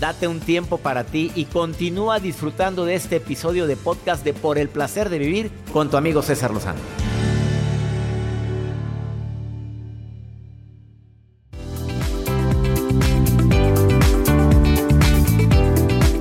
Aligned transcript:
Date 0.00 0.28
un 0.28 0.40
tiempo 0.40 0.78
para 0.78 1.04
ti 1.04 1.30
y 1.34 1.44
continúa 1.44 2.20
disfrutando 2.20 2.84
de 2.84 2.94
este 2.94 3.16
episodio 3.16 3.66
de 3.66 3.76
podcast 3.76 4.24
de 4.24 4.32
Por 4.32 4.58
el 4.58 4.68
placer 4.68 5.10
de 5.10 5.18
vivir 5.18 5.50
con 5.72 5.90
tu 5.90 5.96
amigo 5.96 6.22
César 6.22 6.52
Lozano. 6.52 6.80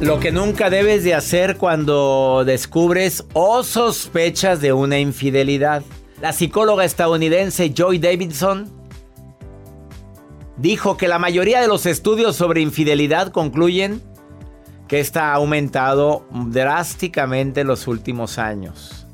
Lo 0.02 0.20
que 0.20 0.32
nunca 0.32 0.70
debes 0.70 1.04
de 1.04 1.14
hacer 1.14 1.58
cuando 1.58 2.44
descubres 2.46 3.26
o 3.34 3.64
sospechas 3.64 4.62
de 4.62 4.74
una 4.74 5.00
infidelidad. 5.00 5.84
La 6.22 6.34
psicóloga 6.34 6.86
estadounidense 6.86 7.74
Joy 7.74 8.00
Davidson 8.00 8.77
dijo 10.58 10.98
que 10.98 11.08
la 11.08 11.20
mayoría 11.20 11.62
de 11.62 11.68
los 11.68 11.86
estudios 11.86 12.36
sobre 12.36 12.62
infidelidad 12.62 13.32
concluyen 13.32 14.02
que 14.88 15.00
esta 15.00 15.32
ha 15.32 15.36
aumentado 15.36 16.26
drásticamente 16.32 17.62
en 17.62 17.68
los 17.68 17.88
últimos 17.88 18.38
años. 18.38 19.06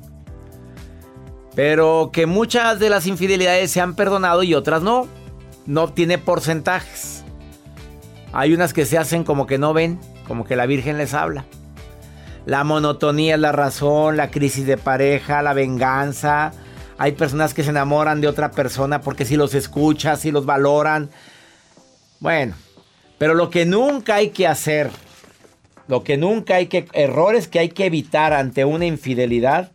Pero 1.56 2.10
que 2.12 2.26
muchas 2.26 2.80
de 2.80 2.90
las 2.90 3.08
infidelidades 3.08 3.72
se 3.72 3.82
han 3.82 3.96
perdonado 3.96 4.44
y 4.44 4.54
otras 4.54 4.82
no. 4.82 5.08
No 5.66 5.94
tiene 5.94 6.18
porcentajes. 6.18 7.24
Hay 8.34 8.54
unas 8.54 8.74
que 8.74 8.86
se 8.86 8.98
hacen 8.98 9.24
como 9.24 9.46
que 9.46 9.58
no 9.58 9.74
ven, 9.74 10.00
como 10.28 10.46
que 10.46 10.56
la 10.56 10.66
Virgen 10.66 10.98
les 10.98 11.14
habla. 11.14 11.46
La 12.46 12.64
monotonía 12.64 13.36
es 13.36 13.40
la 13.40 13.52
razón, 13.52 14.18
la 14.18 14.30
crisis 14.30 14.66
de 14.66 14.78
pareja, 14.78 15.42
la 15.42 15.54
venganza. 15.54 16.52
Hay 16.98 17.14
personas 17.14 17.54
que 17.54 17.64
se 17.64 17.70
enamoran 17.70 18.20
de 18.20 18.28
otra 18.28 18.52
persona 18.52 19.02
porque 19.02 19.26
si 19.26 19.38
los 19.38 19.54
escuchas, 19.54 20.20
si 20.20 20.32
los 20.32 20.46
valoran, 20.46 21.10
bueno, 22.24 22.54
pero 23.18 23.34
lo 23.34 23.50
que 23.50 23.66
nunca 23.66 24.16
hay 24.16 24.30
que 24.30 24.48
hacer, 24.48 24.90
lo 25.90 26.06
que 26.06 26.16
nunca 26.16 26.56
hay 26.56 26.68
que, 26.68 26.86
errores 26.94 27.50
que 27.50 27.60
hay 27.60 27.68
que 27.68 27.86
evitar 27.86 28.32
ante 28.32 28.64
una 28.64 28.86
infidelidad, 28.86 29.72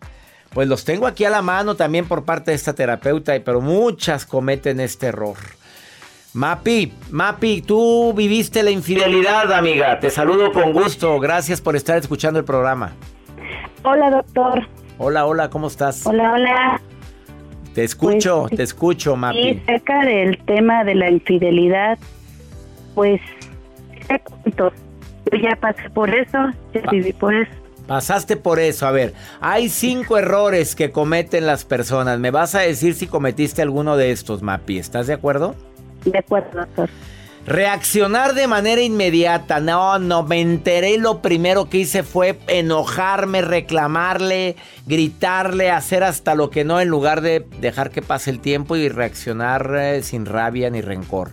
pues 0.54 0.66
los 0.66 0.86
tengo 0.86 1.06
aquí 1.06 1.26
a 1.26 1.30
la 1.30 1.42
mano 1.42 1.76
también 1.76 2.08
por 2.08 2.24
parte 2.24 2.52
de 2.52 2.54
esta 2.54 2.72
terapeuta, 2.72 3.34
pero 3.44 3.60
muchas 3.60 4.24
cometen 4.24 4.80
este 4.80 5.08
error. 5.08 5.36
Mapi, 6.32 6.90
Mapi, 7.10 7.60
tú 7.60 8.14
viviste 8.14 8.62
la 8.62 8.70
infidelidad, 8.70 9.52
amiga. 9.52 10.00
Te 10.00 10.08
saludo 10.08 10.50
con 10.50 10.72
gusto. 10.72 11.20
Gracias 11.20 11.60
por 11.60 11.76
estar 11.76 11.98
escuchando 11.98 12.38
el 12.38 12.46
programa. 12.46 12.92
Hola, 13.82 14.10
doctor. 14.10 14.66
Hola, 14.96 15.26
hola, 15.26 15.50
¿cómo 15.50 15.66
estás? 15.66 16.06
Hola, 16.06 16.32
hola. 16.32 16.80
Te 17.74 17.84
escucho, 17.84 18.46
pues, 18.48 18.56
te 18.56 18.62
escucho, 18.62 19.16
Mapi. 19.16 19.42
Sí, 19.42 19.62
cerca 19.66 20.02
del 20.06 20.38
tema 20.46 20.84
de 20.84 20.94
la 20.94 21.10
infidelidad, 21.10 21.98
pues 22.98 23.20
yo 24.56 24.72
ya 25.40 25.54
pasé 25.60 25.88
por 25.90 26.12
eso, 26.12 26.36
ya 26.74 26.80
viví 26.90 27.12
por 27.12 27.32
eso. 27.32 27.52
Pasaste 27.86 28.36
por 28.36 28.58
eso. 28.58 28.88
A 28.88 28.90
ver, 28.90 29.14
hay 29.40 29.68
cinco 29.68 30.18
errores 30.18 30.74
que 30.74 30.90
cometen 30.90 31.46
las 31.46 31.64
personas. 31.64 32.18
¿Me 32.18 32.32
vas 32.32 32.56
a 32.56 32.60
decir 32.60 32.94
si 32.94 33.06
cometiste 33.06 33.62
alguno 33.62 33.96
de 33.96 34.10
estos, 34.10 34.42
Mapi? 34.42 34.80
¿Estás 34.80 35.06
de 35.06 35.14
acuerdo? 35.14 35.54
De 36.06 36.18
acuerdo, 36.18 36.58
doctor. 36.58 36.90
Reaccionar 37.46 38.34
de 38.34 38.48
manera 38.48 38.82
inmediata. 38.82 39.60
No, 39.60 40.00
no, 40.00 40.24
me 40.24 40.40
enteré 40.40 40.94
y 40.94 40.98
lo 40.98 41.22
primero 41.22 41.70
que 41.70 41.78
hice 41.78 42.02
fue 42.02 42.36
enojarme, 42.48 43.42
reclamarle, 43.42 44.56
gritarle, 44.88 45.70
hacer 45.70 46.02
hasta 46.02 46.34
lo 46.34 46.50
que 46.50 46.64
no 46.64 46.80
en 46.80 46.88
lugar 46.88 47.20
de 47.20 47.46
dejar 47.60 47.90
que 47.90 48.02
pase 48.02 48.30
el 48.30 48.40
tiempo 48.40 48.74
y 48.74 48.88
reaccionar 48.88 49.72
eh, 49.76 50.02
sin 50.02 50.26
rabia 50.26 50.68
ni 50.68 50.80
rencor. 50.80 51.30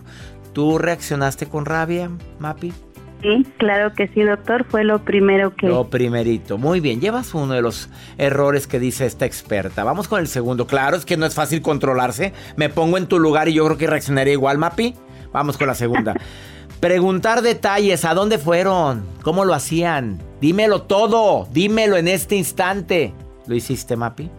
¿Tú 0.56 0.78
reaccionaste 0.78 1.44
con 1.44 1.66
rabia, 1.66 2.10
Mapi? 2.38 2.72
Sí, 3.20 3.46
claro 3.58 3.92
que 3.92 4.08
sí, 4.08 4.22
doctor. 4.22 4.64
Fue 4.64 4.84
lo 4.84 5.04
primero 5.04 5.54
que... 5.54 5.66
Lo 5.66 5.90
primerito. 5.90 6.56
Muy 6.56 6.80
bien, 6.80 6.98
llevas 6.98 7.34
uno 7.34 7.52
de 7.52 7.60
los 7.60 7.90
errores 8.16 8.66
que 8.66 8.80
dice 8.80 9.04
esta 9.04 9.26
experta. 9.26 9.84
Vamos 9.84 10.08
con 10.08 10.18
el 10.18 10.28
segundo. 10.28 10.66
Claro, 10.66 10.96
es 10.96 11.04
que 11.04 11.18
no 11.18 11.26
es 11.26 11.34
fácil 11.34 11.60
controlarse. 11.60 12.32
Me 12.56 12.70
pongo 12.70 12.96
en 12.96 13.06
tu 13.06 13.18
lugar 13.18 13.50
y 13.50 13.52
yo 13.52 13.66
creo 13.66 13.76
que 13.76 13.86
reaccionaría 13.86 14.32
igual, 14.32 14.56
Mapi. 14.56 14.94
Vamos 15.30 15.58
con 15.58 15.66
la 15.66 15.74
segunda. 15.74 16.14
Preguntar 16.80 17.42
detalles, 17.42 18.06
¿a 18.06 18.14
dónde 18.14 18.38
fueron? 18.38 19.04
¿Cómo 19.20 19.44
lo 19.44 19.52
hacían? 19.52 20.22
Dímelo 20.40 20.84
todo, 20.84 21.48
dímelo 21.52 21.98
en 21.98 22.08
este 22.08 22.34
instante. 22.34 23.12
¿Lo 23.46 23.54
hiciste, 23.54 23.94
Mapi? 23.94 24.30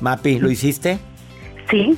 Mapi, 0.00 0.40
¿lo 0.40 0.50
hiciste? 0.50 0.98
Sí. 1.70 1.96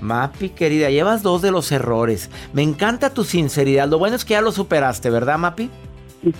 Mapi, 0.00 0.50
querida, 0.50 0.90
llevas 0.90 1.22
dos 1.22 1.42
de 1.42 1.50
los 1.50 1.70
errores. 1.72 2.30
Me 2.52 2.62
encanta 2.62 3.10
tu 3.10 3.24
sinceridad. 3.24 3.88
Lo 3.88 3.98
bueno 3.98 4.16
es 4.16 4.24
que 4.24 4.32
ya 4.32 4.40
lo 4.40 4.52
superaste, 4.52 5.10
¿verdad, 5.10 5.38
Mapi? 5.38 5.70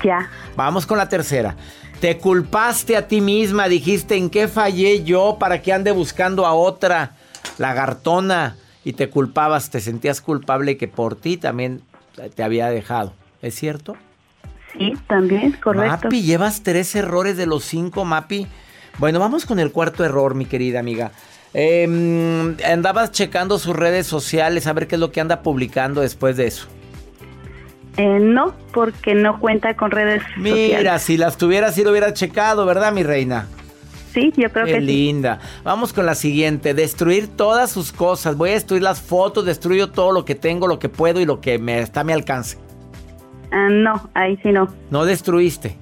Ya. 0.02 0.28
Vamos 0.56 0.86
con 0.86 0.98
la 0.98 1.08
tercera. 1.08 1.56
Te 2.00 2.18
culpaste 2.18 2.96
a 2.96 3.08
ti 3.08 3.20
misma, 3.20 3.68
dijiste 3.68 4.16
en 4.16 4.30
qué 4.30 4.48
fallé 4.48 5.04
yo 5.04 5.36
para 5.38 5.60
que 5.60 5.72
ande 5.72 5.90
buscando 5.90 6.46
a 6.46 6.54
otra 6.54 7.16
lagartona 7.58 8.56
y 8.84 8.94
te 8.94 9.10
culpabas, 9.10 9.70
te 9.70 9.80
sentías 9.80 10.20
culpable 10.20 10.78
que 10.78 10.88
por 10.88 11.14
ti 11.16 11.36
también 11.36 11.82
te 12.34 12.42
había 12.42 12.68
dejado. 12.70 13.12
¿Es 13.42 13.54
cierto? 13.54 13.96
Sí, 14.72 14.94
también, 15.08 15.52
correcto. 15.62 16.04
Mapi, 16.04 16.22
llevas 16.22 16.62
tres 16.62 16.94
errores 16.94 17.36
de 17.36 17.46
los 17.46 17.64
cinco, 17.64 18.04
Mapi. 18.04 18.46
Bueno, 18.98 19.18
vamos 19.18 19.46
con 19.46 19.58
el 19.58 19.72
cuarto 19.72 20.04
error, 20.04 20.34
mi 20.34 20.44
querida 20.46 20.80
amiga. 20.80 21.12
Eh, 21.52 22.56
andabas 22.64 23.10
checando 23.10 23.58
sus 23.58 23.74
redes 23.74 24.06
sociales 24.06 24.66
a 24.66 24.72
ver 24.72 24.86
qué 24.86 24.94
es 24.94 25.00
lo 25.00 25.10
que 25.10 25.20
anda 25.20 25.42
publicando 25.42 26.00
después 26.00 26.36
de 26.36 26.46
eso. 26.46 26.68
Eh, 27.96 28.18
no, 28.20 28.54
porque 28.72 29.14
no 29.14 29.40
cuenta 29.40 29.74
con 29.74 29.90
redes 29.90 30.22
sociales. 30.34 30.78
Mira, 30.78 30.98
si 30.98 31.16
las 31.16 31.36
tuvieras, 31.36 31.74
sí 31.74 31.82
lo 31.82 31.90
hubieras 31.90 32.14
checado, 32.14 32.64
¿verdad, 32.64 32.92
mi 32.92 33.02
reina? 33.02 33.46
Sí, 34.14 34.32
yo 34.36 34.50
creo 34.50 34.66
Qué 34.66 34.80
linda. 34.80 35.38
Vamos 35.62 35.92
con 35.92 36.04
la 36.04 36.14
siguiente. 36.14 36.74
Destruir 36.74 37.28
todas 37.28 37.70
sus 37.70 37.92
cosas. 37.92 38.36
Voy 38.36 38.50
a 38.50 38.54
destruir 38.54 38.82
las 38.82 39.00
fotos, 39.00 39.44
destruyo 39.44 39.90
todo 39.90 40.12
lo 40.12 40.24
que 40.24 40.34
tengo, 40.34 40.66
lo 40.66 40.78
que 40.78 40.88
puedo 40.88 41.20
y 41.20 41.26
lo 41.26 41.40
que 41.40 41.58
me 41.58 41.80
está 41.80 42.00
a 42.00 42.04
mi 42.04 42.12
alcance. 42.12 42.58
Ah, 43.52 43.68
no, 43.70 44.10
ahí 44.14 44.36
sí 44.42 44.50
no. 44.50 44.68
¿No 44.90 45.04
destruiste? 45.04 45.76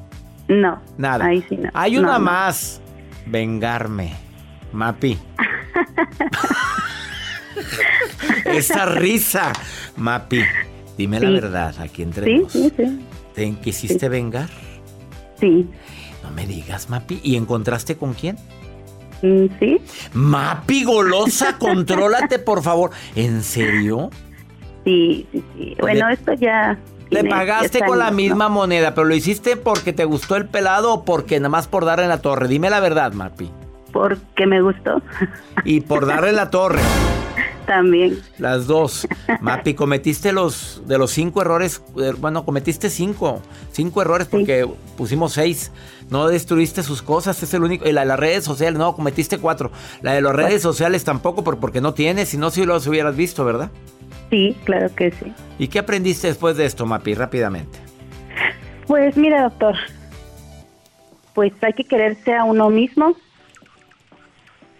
No. 0.48 0.80
Nada. 0.98 1.24
Ahí 1.24 1.44
sí 1.48 1.56
no. 1.56 1.70
Hay 1.72 1.96
una 1.96 2.18
más. 2.18 2.82
Vengarme. 3.26 4.27
Mapi. 4.72 5.18
Esa 8.44 8.86
risa. 8.86 9.52
Mapi, 9.96 10.42
dime 10.96 11.20
la 11.20 11.30
verdad, 11.30 11.74
aquí 11.80 12.02
entre 12.02 12.24
sí, 12.26 12.46
sí, 12.48 12.72
sí. 12.76 13.06
¿Te 13.34 13.50
quisiste 13.56 14.08
vengar? 14.08 14.48
Sí. 15.40 15.68
No 16.22 16.30
me 16.30 16.46
digas, 16.46 16.90
Mapi. 16.90 17.20
¿Y 17.22 17.36
encontraste 17.36 17.96
con 17.96 18.14
quién? 18.14 18.36
Mm, 19.22 19.46
sí. 19.58 19.80
Mapi 20.12 20.84
golosa, 20.84 21.56
contrólate, 21.58 22.38
por 22.38 22.62
favor. 22.62 22.90
¿En 23.14 23.42
serio? 23.42 24.10
Sí, 24.84 25.26
sí, 25.32 25.44
sí. 25.56 25.76
Bueno, 25.80 26.08
esto 26.08 26.32
ya... 26.34 26.78
Le 27.10 27.24
pagaste 27.24 27.80
con 27.80 27.98
la 27.98 28.10
misma 28.10 28.50
moneda, 28.50 28.94
pero 28.94 29.06
lo 29.06 29.14
hiciste 29.14 29.56
porque 29.56 29.94
te 29.94 30.04
gustó 30.04 30.36
el 30.36 30.46
pelado 30.46 30.92
o 30.92 31.04
porque 31.06 31.40
nada 31.40 31.48
más 31.48 31.66
por 31.66 31.86
darle 31.86 32.04
en 32.04 32.10
la 32.10 32.20
torre. 32.20 32.48
Dime 32.48 32.68
la 32.68 32.80
verdad, 32.80 33.14
Mapi 33.14 33.50
porque 34.02 34.46
me 34.46 34.62
gustó. 34.62 35.02
Y 35.64 35.80
por 35.80 36.06
darle 36.06 36.32
la 36.32 36.50
torre. 36.50 36.80
También. 37.66 38.18
Las 38.38 38.66
dos. 38.66 39.06
Mapi, 39.42 39.74
cometiste 39.74 40.32
los 40.32 40.82
de 40.86 40.96
los 40.98 41.10
cinco 41.10 41.42
errores. 41.42 41.82
eh, 42.00 42.14
Bueno, 42.16 42.44
cometiste 42.44 42.88
cinco. 42.90 43.42
Cinco 43.72 44.00
errores 44.00 44.26
porque 44.28 44.66
pusimos 44.96 45.32
seis. 45.32 45.70
No 46.10 46.28
destruiste 46.28 46.82
sus 46.82 47.02
cosas, 47.02 47.42
es 47.42 47.52
el 47.52 47.62
único. 47.64 47.86
Y 47.86 47.92
la 47.92 48.02
de 48.02 48.06
las 48.06 48.18
redes 48.20 48.44
sociales, 48.44 48.78
no, 48.78 48.94
cometiste 48.94 49.38
cuatro. 49.38 49.70
La 50.00 50.12
de 50.14 50.22
las 50.22 50.34
redes 50.34 50.62
sociales 50.62 51.04
tampoco, 51.04 51.44
por- 51.44 51.58
porque 51.58 51.80
no 51.82 51.92
tienes, 51.92 52.30
si 52.30 52.38
no, 52.38 52.50
si 52.50 52.64
los 52.64 52.86
hubieras 52.86 53.14
visto, 53.16 53.44
¿verdad? 53.44 53.70
Sí, 54.30 54.56
claro 54.64 54.94
que 54.94 55.10
sí. 55.10 55.32
¿Y 55.58 55.68
qué 55.68 55.80
aprendiste 55.80 56.28
después 56.28 56.56
de 56.56 56.64
esto, 56.64 56.86
Mapi? 56.86 57.14
Rápidamente. 57.14 57.78
Pues 58.86 59.14
mira, 59.18 59.42
doctor, 59.42 59.74
pues 61.34 61.52
hay 61.62 61.72
que 61.74 61.84
quererse 61.84 62.34
a 62.34 62.44
uno 62.44 62.70
mismo, 62.70 63.14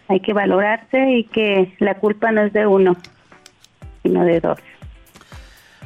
hay 0.08 0.20
que 0.20 0.32
valorarse 0.32 1.10
y 1.18 1.24
que 1.24 1.74
la 1.78 1.94
culpa 1.98 2.32
no 2.32 2.42
es 2.42 2.52
de 2.52 2.66
uno, 2.66 2.96
sino 4.02 4.24
de 4.24 4.40
dos. 4.40 4.58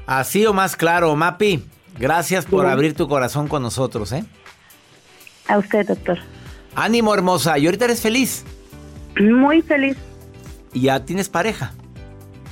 Así 0.06 0.44
o 0.46 0.52
más 0.52 0.76
claro, 0.76 1.14
Mapi. 1.16 1.64
Gracias 1.98 2.46
por 2.46 2.66
abrir 2.66 2.94
tu 2.94 3.06
corazón 3.06 3.48
con 3.48 3.62
nosotros, 3.62 4.12
¿eh? 4.12 4.24
A 5.48 5.58
usted, 5.58 5.86
doctor. 5.86 6.18
Ánimo, 6.74 7.12
hermosa. 7.12 7.58
Y 7.58 7.66
ahorita 7.66 7.84
eres 7.84 8.00
feliz. 8.00 8.44
Muy 9.20 9.60
feliz, 9.60 9.96
Y 10.72 10.82
ya 10.82 11.04
tienes 11.04 11.28
pareja. 11.28 11.72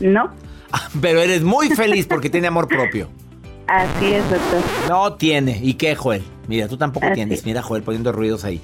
¿no? 0.00 0.30
Pero 1.00 1.20
eres 1.20 1.42
muy 1.42 1.70
feliz 1.70 2.06
porque 2.06 2.28
tiene 2.30 2.48
amor 2.48 2.68
propio. 2.68 3.08
Así 3.66 4.12
es, 4.12 4.28
doctor. 4.30 4.62
No 4.88 5.14
tiene. 5.14 5.58
¿Y 5.62 5.74
qué, 5.74 5.94
Joel? 5.94 6.22
Mira, 6.48 6.68
tú 6.68 6.76
tampoco 6.76 7.06
Así 7.06 7.14
tienes. 7.14 7.38
es. 7.40 7.46
Mira, 7.46 7.62
Joel, 7.62 7.82
poniendo 7.82 8.12
ruidos 8.12 8.44
ahí. 8.44 8.60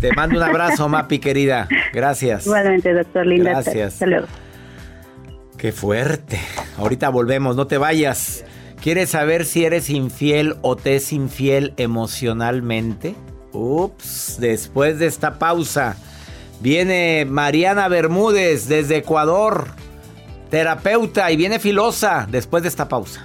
Te 0.00 0.12
mando 0.12 0.36
un 0.36 0.42
abrazo, 0.42 0.88
Mapi, 0.88 1.18
querida. 1.18 1.68
Gracias. 1.92 2.46
Igualmente, 2.46 2.92
doctor. 2.92 3.26
Linda. 3.26 3.50
Gracias. 3.50 3.94
Hasta 3.94 4.06
luego. 4.06 4.26
Qué 5.56 5.72
fuerte. 5.72 6.38
Ahorita 6.76 7.08
volvemos, 7.08 7.56
no 7.56 7.66
te 7.66 7.78
vayas. 7.78 8.44
¿Quieres 8.82 9.10
saber 9.10 9.46
si 9.46 9.64
eres 9.64 9.88
infiel 9.88 10.56
o 10.60 10.76
te 10.76 10.96
es 10.96 11.12
infiel 11.12 11.72
emocionalmente? 11.78 13.14
Ups, 13.52 14.36
después 14.38 14.98
de 14.98 15.06
esta 15.06 15.38
pausa, 15.38 15.96
viene 16.60 17.24
Mariana 17.26 17.88
Bermúdez 17.88 18.68
desde 18.68 18.98
Ecuador, 18.98 19.68
terapeuta, 20.50 21.30
y 21.30 21.36
viene 21.36 21.58
filosa 21.58 22.26
después 22.30 22.62
de 22.62 22.68
esta 22.68 22.88
pausa. 22.88 23.24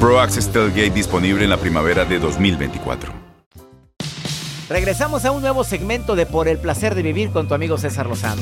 Pro 0.00 0.20
Access 0.20 0.52
Tailgate 0.52 0.90
disponible 0.90 1.42
en 1.42 1.50
la 1.50 1.56
primavera 1.56 2.04
de 2.04 2.20
2024. 2.20 3.12
Regresamos 4.68 5.24
a 5.24 5.32
un 5.32 5.40
nuevo 5.40 5.64
segmento 5.64 6.14
de 6.14 6.24
Por 6.24 6.46
el 6.46 6.58
placer 6.58 6.94
de 6.94 7.02
vivir 7.02 7.30
con 7.30 7.48
tu 7.48 7.54
amigo 7.54 7.78
César 7.78 8.06
Lozano. 8.06 8.40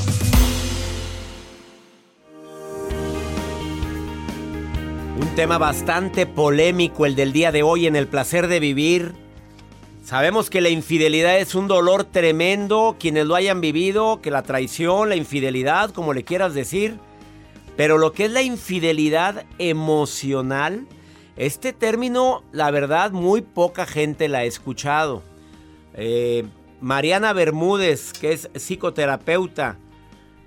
Un 5.18 5.28
tema 5.34 5.56
bastante 5.56 6.26
polémico 6.26 7.06
el 7.06 7.16
del 7.16 7.32
día 7.32 7.52
de 7.52 7.62
hoy 7.62 7.86
en 7.86 7.96
el 7.96 8.06
placer 8.06 8.48
de 8.48 8.60
vivir. 8.60 9.14
Sabemos 10.04 10.50
que 10.50 10.60
la 10.60 10.68
infidelidad 10.68 11.38
es 11.38 11.54
un 11.54 11.68
dolor 11.68 12.04
tremendo, 12.04 12.96
quienes 13.00 13.24
lo 13.24 13.34
hayan 13.34 13.62
vivido, 13.62 14.20
que 14.20 14.30
la 14.30 14.42
traición, 14.42 15.08
la 15.08 15.16
infidelidad, 15.16 15.88
como 15.90 16.12
le 16.12 16.22
quieras 16.22 16.52
decir. 16.52 16.98
Pero 17.78 17.96
lo 17.96 18.12
que 18.12 18.26
es 18.26 18.30
la 18.30 18.42
infidelidad 18.42 19.46
emocional, 19.58 20.86
este 21.36 21.72
término, 21.72 22.42
la 22.52 22.70
verdad, 22.70 23.10
muy 23.10 23.42
poca 23.42 23.86
gente 23.86 24.28
la 24.28 24.38
ha 24.38 24.44
escuchado. 24.44 25.22
Eh, 25.94 26.44
Mariana 26.80 27.32
Bermúdez, 27.32 28.12
que 28.12 28.32
es 28.32 28.50
psicoterapeuta, 28.54 29.76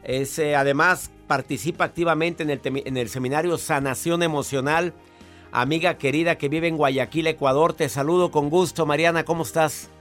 es, 0.04 0.40
eh, 0.40 0.56
además 0.56 1.12
participa 1.28 1.84
activamente 1.84 2.44
en 2.44 2.50
el, 2.50 2.62
en 2.64 2.98
el 2.98 3.10
seminario 3.10 3.58
Sanación 3.58 4.24
Emocional. 4.24 4.94
Amiga 5.52 5.98
querida 5.98 6.38
que 6.38 6.50
vive 6.50 6.68
en 6.68 6.78
Guayaquil, 6.78 7.28
Ecuador, 7.28 7.74
te 7.74 7.90
saludo 7.90 8.32
con 8.32 8.50
gusto. 8.50 8.86
Mariana, 8.86 9.24
¿cómo 9.26 9.44
estás? 9.44 9.92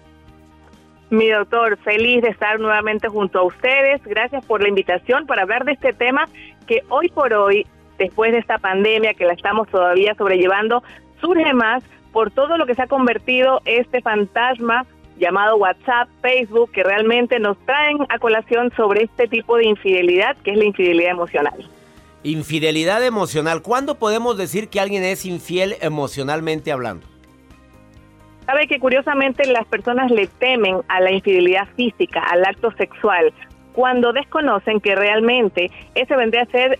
Mi 1.11 1.29
doctor, 1.29 1.79
feliz 1.79 2.23
de 2.23 2.29
estar 2.29 2.61
nuevamente 2.61 3.09
junto 3.09 3.39
a 3.39 3.43
ustedes. 3.43 4.03
Gracias 4.05 4.45
por 4.45 4.63
la 4.63 4.69
invitación 4.69 5.27
para 5.27 5.43
hablar 5.43 5.65
de 5.65 5.73
este 5.73 5.95
tema 5.95 6.29
que 6.67 6.83
hoy 6.91 7.09
por 7.09 7.33
hoy, 7.33 7.67
después 7.99 8.33
de 8.33 8.39
esta 8.39 8.59
pandemia 8.59 9.15
que 9.15 9.25
la 9.25 9.33
estamos 9.33 9.69
todavía 9.69 10.15
sobrellevando, 10.15 10.83
surge 11.21 11.53
más 11.53 11.83
por 12.13 12.31
todo 12.31 12.57
lo 12.57 12.67
que 12.67 12.75
se 12.75 12.83
ha 12.83 12.87
convertido 12.87 13.61
este 13.65 14.01
fantasma 14.01 14.87
llamado 15.19 15.57
WhatsApp, 15.57 16.09
Facebook, 16.23 16.71
que 16.73 16.83
realmente 16.83 17.39
nos 17.41 17.59
traen 17.67 17.99
a 18.09 18.19
colación 18.19 18.73
sobre 18.77 19.05
este 19.05 19.27
tipo 19.27 19.57
de 19.57 19.67
infidelidad, 19.67 20.37
que 20.45 20.53
es 20.53 20.59
la 20.59 20.65
infidelidad 20.65 21.11
emocional. 21.11 21.69
Infidelidad 22.23 23.05
emocional. 23.05 23.63
¿Cuándo 23.63 23.97
podemos 23.97 24.39
decir 24.39 24.69
que 24.69 24.81
alguien 24.81 25.03
es 25.03 25.25
infiel 25.25 25.77
emocionalmente 25.81 26.73
hablando? 26.73 27.07
Sabe 28.47 28.67
que 28.67 28.79
curiosamente 28.79 29.47
las 29.47 29.67
personas 29.67 30.11
le 30.11 30.27
temen 30.27 30.79
a 30.89 31.01
la 31.01 31.13
infidelidad 31.13 31.69
física, 31.77 32.21
al 32.21 32.45
acto 32.45 32.73
sexual, 32.73 33.33
cuando 33.73 34.13
desconocen 34.13 34.81
que 34.81 34.97
realmente 34.97 35.71
ese 35.95 36.17
vendría 36.17 36.43
a 36.43 36.47
ser 36.47 36.79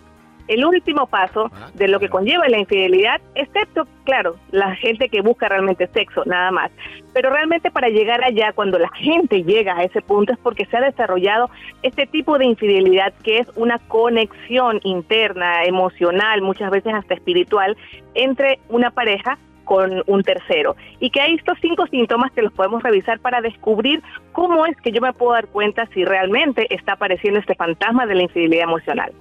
el 0.49 0.65
último 0.65 1.07
paso 1.07 1.49
Ah, 1.53 1.71
de 1.75 1.89
lo 1.89 2.01
que 2.01 2.09
conlleva 2.09 2.49
la 2.49 2.59
infidelidad, 2.59 3.21
excepto, 3.35 3.87
claro, 4.05 4.37
la 4.51 4.75
gente 4.77 5.09
que 5.09 5.21
busca 5.21 5.49
realmente 5.49 5.87
sexo, 5.89 6.23
nada 6.27 6.51
más. 6.51 6.71
Pero 7.13 7.31
realmente 7.31 7.71
para 7.71 7.89
llegar 7.89 8.23
allá, 8.23 8.53
cuando 8.53 8.79
la 8.79 8.91
gente 8.91 9.43
llega 9.45 9.77
a 9.77 9.85
ese 9.85 10.03
punto, 10.03 10.33
es 10.33 10.39
porque 10.39 10.67
se 10.67 10.77
ha 10.77 10.81
desarrollado 10.81 11.51
este 11.83 12.07
tipo 12.07 12.39
de 12.39 12.47
infidelidad 12.47 13.13
que 13.23 13.39
es 13.39 13.49
una 13.57 13.79
conexión 13.79 14.81
interna, 14.85 15.65
emocional, 15.65 16.43
muchas 16.43 16.71
veces 16.71 16.95
hasta 16.95 17.15
espiritual, 17.15 17.77
entre 18.15 18.59
una 18.69 18.91
pareja 18.91 19.39
con 19.65 20.03
un 20.07 20.23
tercero. 20.23 20.77
Y 20.99 21.11
que 21.11 21.21
hay 21.21 21.35
estos 21.35 21.59
cinco 21.61 21.87
síntomas 21.89 22.33
que 22.33 22.43
los 22.43 22.53
podemos 22.53 22.83
revisar 22.83 23.21
para 23.21 23.41
descubrir 23.41 24.03
cómo 24.33 24.65
es 24.67 24.77
que 24.79 24.93
yo 24.93 25.01
me 25.01 25.13
puedo 25.13 25.33
dar 25.33 25.47
cuenta 25.49 25.87
si 25.93 26.05
realmente 26.05 26.73
está 26.75 26.93
apareciendo 26.93 27.39
este 27.39 27.55
fantasma 27.55 28.07
de 28.07 28.15
la 28.15 28.23
infidelidad 28.23 28.65
emocional. 28.65 29.13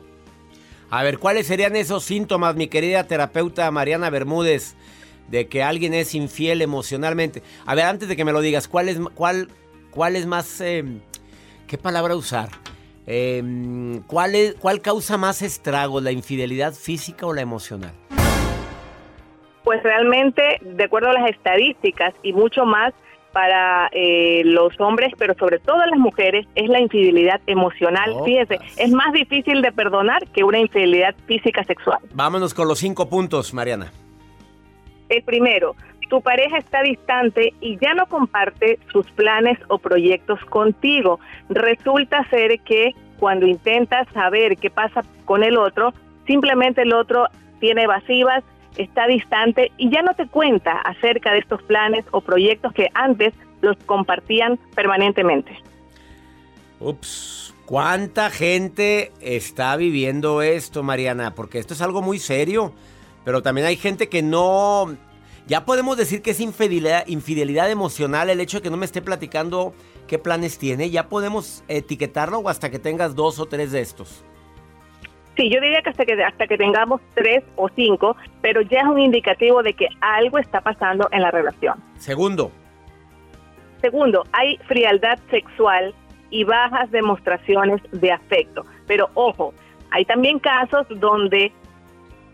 A 0.90 1.04
ver, 1.04 1.18
¿cuáles 1.18 1.48
serían 1.48 1.76
esos 1.76 2.04
síntomas, 2.06 2.56
mi 2.56 2.68
querida 2.68 3.04
terapeuta 3.06 3.70
Mariana 3.72 4.10
Bermúdez, 4.10 4.76
de 5.28 5.48
que 5.48 5.62
alguien 5.62 5.94
es 5.94 6.16
infiel 6.16 6.62
emocionalmente? 6.62 7.44
A 7.66 7.76
ver, 7.76 7.86
antes 7.86 8.08
de 8.08 8.16
que 8.16 8.24
me 8.24 8.32
lo 8.32 8.40
digas, 8.40 8.70
¿cuál 8.70 8.88
es, 8.88 8.98
cuál, 9.14 9.50
cuál 9.92 10.16
es 10.16 10.26
más... 10.26 10.62
eh, 10.62 10.86
¿Qué 11.68 11.78
palabra 11.78 12.16
usar? 12.16 12.48
Eh, 13.06 13.44
¿cuál, 14.08 14.56
¿Cuál 14.62 14.82
causa 14.82 15.18
más 15.18 15.42
estragos, 15.42 16.02
la 16.02 16.12
infidelidad 16.12 16.74
física 16.74 17.26
o 17.26 17.34
la 17.34 17.42
emocional? 17.42 17.92
Pues 19.66 19.84
realmente, 19.84 20.42
de 20.62 20.84
acuerdo 20.86 21.10
a 21.10 21.14
las 21.14 21.30
estadísticas 21.30 22.14
y 22.24 22.32
mucho 22.32 22.64
más 22.64 22.94
para 23.38 23.88
eh, 23.92 24.42
los 24.46 24.74
hombres, 24.80 25.14
pero 25.16 25.36
sobre 25.36 25.60
todo 25.60 25.78
las 25.86 26.00
mujeres, 26.00 26.48
es 26.56 26.68
la 26.70 26.82
infidelidad 26.82 27.40
emocional. 27.46 28.14
Oh, 28.16 28.26
Fíjese, 28.26 28.58
es 28.78 28.90
más 28.90 29.14
difícil 29.14 29.62
de 29.62 29.72
perdonar 29.72 30.26
que 30.30 30.44
una 30.44 30.58
infidelidad 30.58 31.14
física 31.28 31.64
sexual. 31.64 32.00
Vámonos 32.16 32.56
con 32.56 32.68
los 32.68 32.80
cinco 32.80 33.08
puntos, 33.08 33.54
Mariana. 33.54 33.92
El 35.10 35.22
primero, 35.22 35.76
tu 36.10 36.20
pareja 36.20 36.58
está 36.58 36.82
distante 36.82 37.54
y 37.62 37.78
ya 37.78 37.94
no 37.94 38.08
comparte 38.08 38.80
sus 38.92 39.06
planes 39.12 39.60
o 39.68 39.78
proyectos 39.78 40.44
contigo. 40.46 41.20
Resulta 41.50 42.28
ser 42.32 42.60
que 42.62 42.96
cuando 43.20 43.46
intentas 43.46 44.08
saber 44.16 44.58
qué 44.58 44.72
pasa 44.72 45.04
con 45.26 45.44
el 45.44 45.60
otro, 45.60 45.94
simplemente 46.26 46.82
el 46.82 46.92
otro 46.92 47.28
tiene 47.60 47.84
evasivas, 47.84 48.44
está 48.76 49.08
distante 49.08 49.72
y 49.78 49.90
ya 49.90 50.02
no 50.02 50.14
te 50.14 50.28
cuenta 50.28 50.74
acerca 50.82 51.32
de 51.32 51.40
estos 51.40 51.62
planes 51.64 52.06
o 52.12 52.22
proyectos 52.22 52.74
que 52.74 52.90
antes 52.94 53.34
los 53.62 53.78
compartían 53.86 54.58
permanentemente. 54.76 55.52
Ups, 56.80 57.56
¿cuánta 57.66 58.30
gente 58.30 59.12
está 59.20 59.76
viviendo 59.76 60.42
esto, 60.42 60.84
Mariana? 60.84 61.34
Porque 61.34 61.60
esto 61.60 61.74
es 61.74 61.82
algo 61.82 62.02
muy 62.02 62.20
serio, 62.20 62.74
pero 63.26 63.42
también 63.42 63.68
hay 63.68 63.76
gente 63.76 64.10
que 64.10 64.22
no... 64.22 64.96
Ya 65.48 65.64
podemos 65.64 65.96
decir 65.96 66.22
que 66.22 66.32
es 66.32 66.42
infidelidad, 66.42 67.08
infidelidad 67.08 67.72
emocional 67.72 68.30
el 68.30 68.42
hecho 68.42 68.58
de 68.58 68.64
que 68.64 68.70
no 68.70 68.76
me 68.76 68.86
esté 68.86 69.02
platicando 69.02 69.74
qué 70.06 70.20
planes 70.20 70.58
tiene. 70.58 70.90
Ya 70.90 71.08
podemos 71.08 71.64
etiquetarlo 71.70 72.48
hasta 72.50 72.70
que 72.70 72.80
tengas 72.80 73.16
dos 73.16 73.40
o 73.40 73.46
tres 73.46 73.72
de 73.72 73.80
estos. 73.80 74.26
Sí, 75.38 75.50
yo 75.50 75.62
diría 75.62 75.84
que 75.84 75.92
hasta 75.92 76.04
que 76.04 76.22
hasta 76.24 76.48
que 76.48 76.58
tengamos 76.58 77.00
tres 77.14 77.44
o 77.56 77.70
cinco, 77.70 78.18
pero 78.42 78.62
ya 78.62 78.80
es 78.80 78.86
un 78.88 79.00
indicativo 79.00 79.62
de 79.62 79.74
que 79.74 79.88
algo 80.02 80.40
está 80.40 80.62
pasando 80.62 81.08
en 81.12 81.22
la 81.22 81.30
relación. 81.30 81.78
Segundo. 81.98 82.52
Segundo, 83.82 84.24
hay 84.34 84.58
frialdad 84.68 85.20
sexual 85.30 85.94
y 86.32 86.44
bajas 86.44 86.90
demostraciones 86.90 87.82
de 87.92 88.12
afecto. 88.12 88.66
Pero 88.88 89.10
ojo, 89.14 89.54
hay 89.92 90.06
también 90.06 90.40
casos 90.40 90.88
donde 90.90 91.52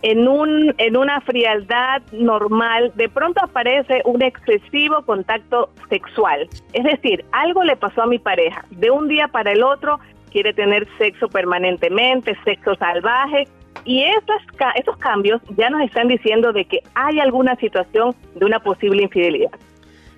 en, 0.01 0.27
un, 0.27 0.73
en 0.77 0.95
una 0.97 1.19
frialdad 1.21 2.01
normal 2.11 2.91
de 2.95 3.09
pronto 3.09 3.43
aparece 3.43 4.01
un 4.05 4.21
excesivo 4.21 5.01
contacto 5.03 5.69
sexual. 5.89 6.47
Es 6.71 6.83
decir, 6.83 7.25
algo 7.31 7.63
le 7.63 7.75
pasó 7.75 8.03
a 8.03 8.07
mi 8.07 8.19
pareja. 8.19 8.63
De 8.69 8.91
un 8.91 9.07
día 9.09 9.27
para 9.27 9.51
el 9.51 9.63
otro 9.63 9.99
quiere 10.33 10.53
tener 10.53 10.85
sexo 10.97 11.29
permanentemente, 11.29 12.35
sexo 12.43 12.75
salvaje. 12.75 13.47
Y 13.85 14.03
estos, 14.03 14.37
estos 14.75 14.97
cambios 14.97 15.41
ya 15.55 15.69
nos 15.69 15.81
están 15.83 16.07
diciendo 16.07 16.51
de 16.51 16.65
que 16.65 16.79
hay 16.95 17.19
alguna 17.19 17.55
situación 17.57 18.15
de 18.35 18.45
una 18.45 18.59
posible 18.59 19.03
infidelidad. 19.03 19.51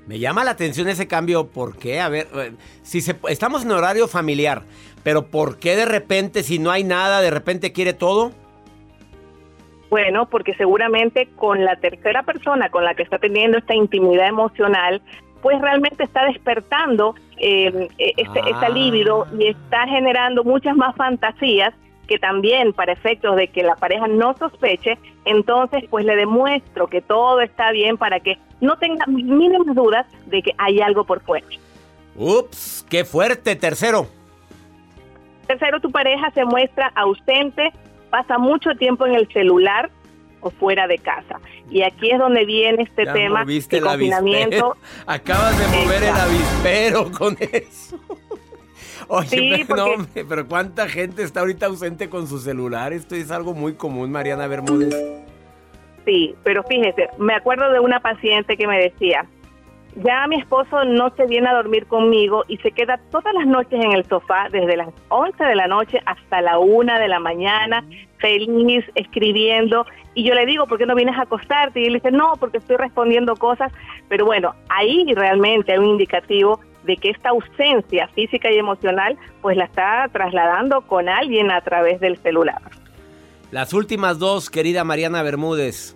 Me 0.08 0.20
llama 0.20 0.44
la 0.44 0.52
atención 0.52 0.88
ese 0.88 1.08
cambio, 1.08 1.48
¿por 1.48 1.78
qué? 1.78 2.00
A 2.00 2.10
ver, 2.10 2.28
eh, 2.36 2.52
si 2.84 3.02
se, 3.02 3.16
estamos 3.28 3.66
en 3.66 3.72
horario 3.72 4.08
familiar, 4.08 4.62
pero 5.04 5.28
¿por 5.28 5.58
qué 5.58 5.76
de 5.76 5.86
repente, 5.86 6.44
si 6.44 6.60
no 6.60 6.72
hay 6.72 6.84
nada, 6.84 7.22
de 7.22 7.32
repente 7.32 7.74
quiere 7.74 7.94
todo? 7.94 8.32
Bueno, 9.90 10.28
porque 10.30 10.54
seguramente 10.56 11.28
con 11.36 11.66
la 11.66 11.76
tercera 11.78 12.24
persona 12.24 12.70
con 12.70 12.84
la 12.84 12.94
que 12.94 13.04
está 13.04 13.18
teniendo 13.18 13.58
esta 13.58 13.74
intimidad 13.74 14.28
emocional, 14.28 15.02
pues 15.42 15.60
realmente 15.60 16.04
está 16.04 16.26
despertando 16.26 17.16
eh, 17.38 17.90
este, 17.98 18.40
esta 18.50 18.70
libido 18.70 19.28
y 19.38 19.48
está 19.48 19.88
generando 19.88 20.44
muchas 20.44 20.76
más 20.76 20.96
fantasías 20.96 21.74
que 22.08 22.20
también 22.20 22.74
para 22.74 22.94
efectos 22.94 23.36
de 23.36 23.48
que 23.48 23.64
la 23.64 23.76
pareja 23.76 24.08
no 24.08 24.36
sospeche, 24.38 24.98
entonces 25.26 25.84
pues 25.90 26.06
le 26.06 26.16
demuestro 26.16 26.88
que 26.88 27.02
todo 27.02 27.42
está 27.42 27.72
bien 27.72 27.98
para 27.98 28.20
que 28.20 28.38
no 28.62 28.78
tenga 28.78 29.06
mínimas 29.08 29.76
dudas 29.76 30.06
de 30.28 30.42
que 30.42 30.52
hay 30.58 30.82
algo 30.82 31.04
por 31.04 31.22
fuera. 31.22 31.48
Ups, 32.16 32.86
qué 32.90 33.04
fuerte, 33.04 33.56
tercero. 33.56 34.08
Tercero, 35.48 35.80
tu 35.80 35.92
pareja 35.92 36.32
se 36.32 36.46
muestra 36.46 36.92
ausente, 36.96 37.72
pasa 38.10 38.38
mucho 38.38 38.72
tiempo 38.76 39.06
en 39.06 39.16
el 39.16 39.28
celular, 39.32 39.92
o 40.46 40.52
fuera 40.52 40.88
de 40.88 41.00
casa. 41.00 41.40
Y 41.72 41.82
aquí 41.82 42.12
es 42.12 42.20
donde 42.20 42.46
viene 42.46 42.84
este 42.84 43.06
tema 43.08 43.44
de 43.44 43.82
confinamiento. 43.82 44.78
Acabas 45.08 45.58
de 45.58 45.78
mover 45.80 46.04
el 46.04 46.16
avispero 46.16 47.12
con 47.12 47.36
eso. 47.40 48.00
Oye, 49.08 49.66
pero, 49.68 49.86
pero 50.30 50.48
¿cuánta 50.48 50.88
gente 50.88 51.24
está 51.24 51.40
ahorita 51.40 51.66
ausente 51.66 52.10
con 52.10 52.28
su 52.28 52.38
celular? 52.40 52.94
Esto 52.94 53.16
es 53.16 53.32
algo 53.32 53.54
muy 53.56 53.74
común, 53.74 54.12
Mariana 54.12 54.46
Bermúdez. 54.46 54.96
Sí, 56.06 56.36
pero 56.44 56.64
fíjese, 56.64 57.10
me 57.18 57.34
acuerdo 57.34 57.72
de 57.72 57.80
una 57.80 58.00
paciente 58.00 58.56
que 58.56 58.68
me 58.68 58.78
decía, 58.78 59.26
ya 59.96 60.28
mi 60.28 60.36
esposo 60.36 60.84
no 60.84 61.10
se 61.16 61.26
viene 61.26 61.48
a 61.50 61.54
dormir 61.54 61.86
conmigo 61.88 62.44
y 62.48 62.58
se 62.58 62.72
queda 62.72 63.00
todas 63.12 63.34
las 63.34 63.48
noches 63.48 63.80
en 63.84 63.94
el 63.94 64.06
sofá, 64.06 64.50
desde 64.52 64.76
las 64.76 64.90
11 65.10 65.44
de 65.44 65.56
la 65.56 65.68
noche 65.68 66.02
hasta 66.06 66.42
la 66.42 66.60
1 66.60 67.00
de 67.00 67.08
la 67.08 67.20
mañana, 67.20 67.84
feliz, 68.18 68.84
escribiendo. 68.96 69.86
Y 70.14 70.24
yo 70.24 70.34
le 70.34 70.46
digo, 70.46 70.68
¿por 70.68 70.78
qué 70.78 70.86
no 70.86 70.96
vienes 70.96 71.18
a 71.18 71.24
acostarte? 71.24 71.82
Y 71.82 71.86
él 71.86 71.94
dice, 71.94 72.12
no, 72.12 72.34
porque 72.40 72.58
estoy 72.58 72.76
respondiendo 72.78 73.36
cosas. 73.36 73.72
Pero 74.10 74.26
bueno, 74.26 74.54
ahí 74.70 75.06
realmente 75.14 75.72
hay 75.72 75.78
un 75.78 75.86
indicativo 75.86 76.60
de 76.84 76.98
que 76.98 77.10
esta 77.10 77.30
ausencia 77.30 78.08
física 78.10 78.52
y 78.52 78.58
emocional, 78.58 79.18
pues 79.42 79.58
la 79.58 79.66
está 79.66 80.08
trasladando 80.12 80.82
con 80.82 81.10
alguien 81.10 81.52
a 81.52 81.62
través 81.62 82.00
del 82.00 82.18
celular. 82.18 82.62
Las 83.52 83.74
últimas 83.74 84.20
dos, 84.20 84.50
querida 84.50 84.84
Mariana 84.84 85.24
Bermúdez. 85.24 85.96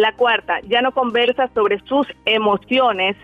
La 0.00 0.12
cuarta, 0.12 0.60
ya 0.62 0.80
no 0.80 0.92
conversa 0.92 1.50
sobre 1.52 1.78
sus 1.80 2.06
emociones 2.24 3.18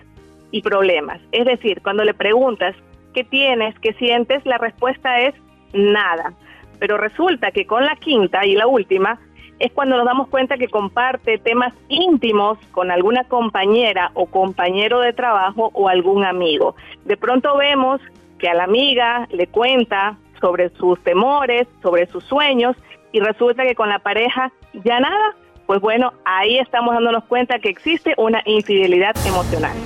y 0.51 0.61
problemas. 0.61 1.19
Es 1.33 1.47
decir, 1.47 1.81
cuando 1.81 2.05
le 2.05 2.13
preguntas 2.13 2.77
qué 3.15 3.25
tienes, 3.25 3.75
qué 3.79 3.95
sientes, 3.95 4.45
la 4.45 4.59
respuesta 4.59 5.21
es 5.21 5.35
nada. 5.73 6.35
Pero 6.79 6.99
resulta 6.99 7.51
que 7.51 7.67
con 7.67 7.87
la 7.87 7.97
quinta 7.97 8.45
y 8.45 8.57
la 8.57 8.67
última 8.67 9.19
es 9.59 9.73
cuando 9.73 9.97
nos 9.97 10.05
damos 10.05 10.29
cuenta 10.29 10.59
que 10.59 10.69
comparte 10.69 11.39
temas 11.39 11.73
íntimos 11.89 12.59
con 12.73 12.91
alguna 12.91 13.25
compañera 13.25 14.11
o 14.13 14.27
compañero 14.27 15.01
de 15.01 15.15
trabajo 15.15 15.71
o 15.73 15.89
algún 15.89 16.27
amigo. 16.27 16.77
De 17.07 17.17
pronto 17.17 17.57
vemos 17.57 18.03
que 18.39 18.51
a 18.51 18.55
la 18.55 18.65
amiga 18.65 19.27
le 19.31 19.47
cuenta 19.47 20.19
sobre 20.43 20.69
sus 20.77 21.03
temores, 21.05 21.67
sobre 21.83 22.07
sus 22.09 22.23
sueños 22.25 22.77
y 23.13 23.21
resulta 23.21 23.63
que 23.63 23.75
con 23.75 23.89
la 23.89 24.01
pareja 24.01 24.53
ya 24.85 25.01
nada, 25.01 25.35
pues 25.67 25.81
bueno, 25.81 26.13
ahí 26.25 26.59
estamos 26.59 26.95
dándonos 26.95 27.25
cuenta 27.25 27.59
que 27.59 27.69
existe 27.69 28.15
una 28.17 28.43
infidelidad 28.47 29.15
emocional. 29.27 29.77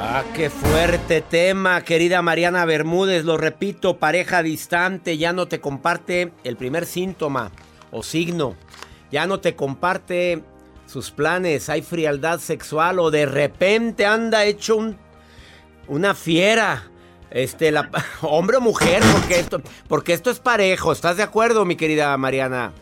Ah, 0.00 0.22
qué 0.32 0.48
fuerte 0.48 1.22
tema, 1.22 1.82
querida 1.82 2.22
Mariana 2.22 2.64
Bermúdez. 2.64 3.24
Lo 3.24 3.36
repito, 3.36 3.98
pareja 3.98 4.44
distante 4.44 5.18
ya 5.18 5.32
no 5.32 5.48
te 5.48 5.60
comparte 5.60 6.32
el 6.44 6.56
primer 6.56 6.86
síntoma 6.86 7.50
o 7.90 8.04
signo. 8.04 8.54
Ya 9.10 9.26
no 9.26 9.40
te 9.40 9.56
comparte 9.56 10.44
sus 10.86 11.10
planes. 11.10 11.68
Hay 11.68 11.82
frialdad 11.82 12.38
sexual 12.38 13.00
o 13.00 13.10
de 13.10 13.26
repente 13.26 14.06
anda 14.06 14.44
hecho 14.44 14.76
un, 14.76 14.96
una 15.88 16.14
fiera. 16.14 16.84
Este, 17.30 17.72
la, 17.72 17.90
hombre 18.22 18.58
o 18.58 18.60
mujer, 18.60 19.02
porque 19.12 19.40
esto, 19.40 19.60
porque 19.88 20.12
esto 20.12 20.30
es 20.30 20.38
parejo. 20.38 20.92
¿Estás 20.92 21.16
de 21.16 21.24
acuerdo, 21.24 21.64
mi 21.64 21.74
querida 21.74 22.16
Mariana? 22.16 22.72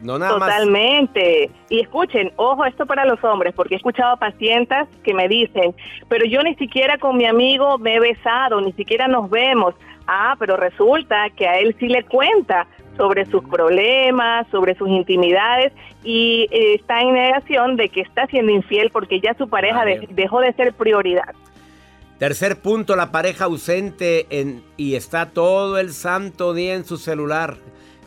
No 0.00 0.18
nada 0.18 0.34
Totalmente. 0.34 1.50
Y 1.68 1.80
escuchen, 1.80 2.32
ojo, 2.36 2.64
esto 2.64 2.86
para 2.86 3.04
los 3.04 3.22
hombres, 3.24 3.54
porque 3.54 3.74
he 3.74 3.76
escuchado 3.76 4.12
a 4.12 4.16
pacientes 4.16 4.88
que 5.04 5.14
me 5.14 5.28
dicen, 5.28 5.74
pero 6.08 6.24
yo 6.26 6.42
ni 6.42 6.54
siquiera 6.56 6.98
con 6.98 7.16
mi 7.16 7.26
amigo 7.26 7.78
me 7.78 7.96
he 7.96 8.00
besado, 8.00 8.60
ni 8.60 8.72
siquiera 8.72 9.08
nos 9.08 9.28
vemos. 9.30 9.74
Ah, 10.06 10.34
pero 10.38 10.56
resulta 10.56 11.30
que 11.30 11.46
a 11.46 11.58
él 11.58 11.76
sí 11.78 11.86
le 11.86 12.02
cuenta 12.04 12.66
sobre 12.96 13.24
sus 13.26 13.44
problemas, 13.44 14.46
sobre 14.50 14.74
sus 14.76 14.88
intimidades 14.88 15.72
y 16.04 16.46
eh, 16.50 16.74
está 16.74 17.00
en 17.00 17.14
negación 17.14 17.76
de 17.76 17.88
que 17.88 18.00
está 18.00 18.26
siendo 18.26 18.52
infiel 18.52 18.90
porque 18.90 19.20
ya 19.20 19.34
su 19.34 19.48
pareja 19.48 19.84
dejó 20.10 20.40
de 20.40 20.52
ser 20.54 20.74
prioridad. 20.74 21.34
Tercer 22.18 22.60
punto, 22.60 22.94
la 22.94 23.10
pareja 23.10 23.46
ausente 23.46 24.26
en, 24.30 24.62
y 24.76 24.94
está 24.94 25.30
todo 25.30 25.78
el 25.78 25.92
santo 25.92 26.54
día 26.54 26.74
en 26.74 26.84
su 26.84 26.96
celular 26.96 27.56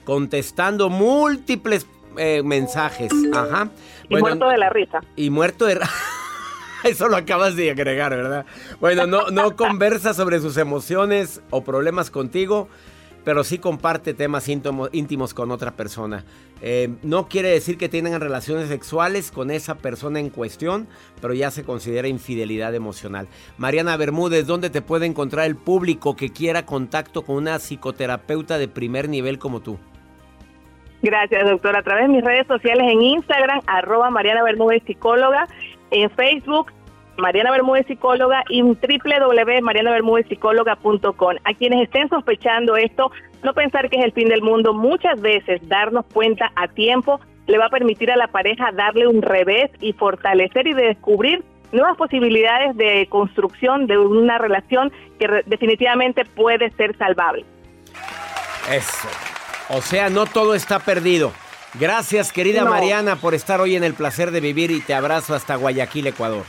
contestando 0.06 0.90
múltiples 0.90 1.86
eh, 2.18 2.42
mensajes. 2.44 3.12
Ajá. 3.34 3.70
Y 4.10 4.16
muerto 4.16 4.48
de 4.48 4.58
la 4.58 4.70
risa. 4.70 5.02
Y 5.16 5.30
muerto 5.30 5.66
de... 5.66 5.80
Eso 6.84 7.10
lo 7.10 7.18
acabas 7.18 7.56
de 7.56 7.72
agregar, 7.72 8.16
¿verdad? 8.16 8.46
Bueno, 8.80 9.08
no, 9.08 9.32
no 9.32 9.56
conversa 9.56 10.14
sobre 10.14 10.40
sus 10.40 10.56
emociones 10.58 11.42
o 11.50 11.64
problemas 11.64 12.12
contigo, 12.12 12.70
pero 13.24 13.44
sí 13.44 13.58
comparte 13.58 14.14
temas 14.14 14.48
íntimos 14.48 15.34
con 15.34 15.50
otra 15.50 15.72
persona. 15.72 16.24
Eh, 16.62 16.94
no 17.02 17.28
quiere 17.28 17.50
decir 17.50 17.78
que 17.78 17.90
tengan 17.90 18.22
relaciones 18.22 18.70
sexuales 18.70 19.32
con 19.32 19.50
esa 19.50 19.76
persona 19.76 20.20
en 20.20 20.30
cuestión, 20.30 20.88
pero 21.22 21.34
ya 21.34 21.50
se 21.50 21.64
considera 21.64 22.08
infidelidad 22.08 22.76
emocional. 22.76 23.28
Mariana 23.58 23.98
Bermúdez, 23.98 24.46
¿dónde 24.46 24.70
te 24.70 24.84
puede 24.84 25.08
encontrar 25.08 25.48
el 25.48 25.56
público 25.56 26.16
que 26.16 26.32
quiera 26.32 26.68
contacto 26.68 27.24
con 27.24 27.38
una 27.38 27.58
psicoterapeuta 27.58 28.60
de 28.60 28.68
primer 28.68 29.10
nivel 29.10 29.40
como 29.40 29.62
tú? 29.62 29.80
Gracias, 31.06 31.48
doctor. 31.48 31.78
A 31.78 31.84
través 31.84 32.08
de 32.08 32.14
mis 32.16 32.24
redes 32.24 32.48
sociales 32.48 32.92
en 32.92 33.00
Instagram, 33.00 33.62
arroba 33.68 34.10
Mariana 34.10 34.42
Bermúdez 34.42 34.82
Psicóloga, 34.88 35.48
en 35.92 36.10
Facebook, 36.10 36.72
Mariana 37.18 37.52
Bermúdez 37.52 37.86
Psicóloga 37.86 38.44
y 38.50 38.64
www.marianabermúdezpsicóloga.com. 38.64 41.36
A 41.44 41.54
quienes 41.54 41.84
estén 41.84 42.10
sospechando 42.10 42.76
esto, 42.76 43.12
no 43.44 43.54
pensar 43.54 43.88
que 43.88 44.00
es 44.00 44.06
el 44.06 44.14
fin 44.14 44.30
del 44.30 44.42
mundo, 44.42 44.74
muchas 44.74 45.22
veces 45.22 45.62
darnos 45.70 46.08
cuenta 46.12 46.52
a 46.56 46.70
tiempo 46.70 47.20
le 47.46 47.60
va 47.60 47.68
a 47.68 47.70
permitir 47.70 48.10
a 48.10 48.18
la 48.18 48.26
pareja 48.26 48.72
darle 48.72 49.08
un 49.08 49.22
revés 49.22 49.70
y 49.80 49.94
fortalecer 49.94 50.66
y 50.66 50.74
descubrir 50.74 51.44
nuevas 51.72 51.98
posibilidades 51.98 52.76
de 52.78 53.06
construcción 53.12 53.86
de 53.86 54.00
una 54.00 54.40
relación 54.40 54.92
que 55.20 55.44
definitivamente 55.46 56.26
puede 56.26 56.72
ser 56.72 56.98
salvable. 56.98 57.46
Eso. 58.72 59.35
O 59.70 59.82
sea, 59.82 60.10
no 60.10 60.26
todo 60.26 60.56
está 60.56 60.80
perdido. 60.80 61.32
Gracias, 61.80 62.32
querida 62.32 62.64
Mariana, 62.64 63.18
por 63.18 63.34
estar 63.34 63.60
hoy 63.60 63.76
en 63.76 63.84
el 63.84 63.94
placer 63.94 64.32
de 64.32 64.40
vivir 64.40 64.72
y 64.72 64.80
te 64.80 64.94
abrazo 64.94 65.36
hasta 65.36 65.56
Guayaquil, 65.56 66.08
Ecuador. 66.08 66.44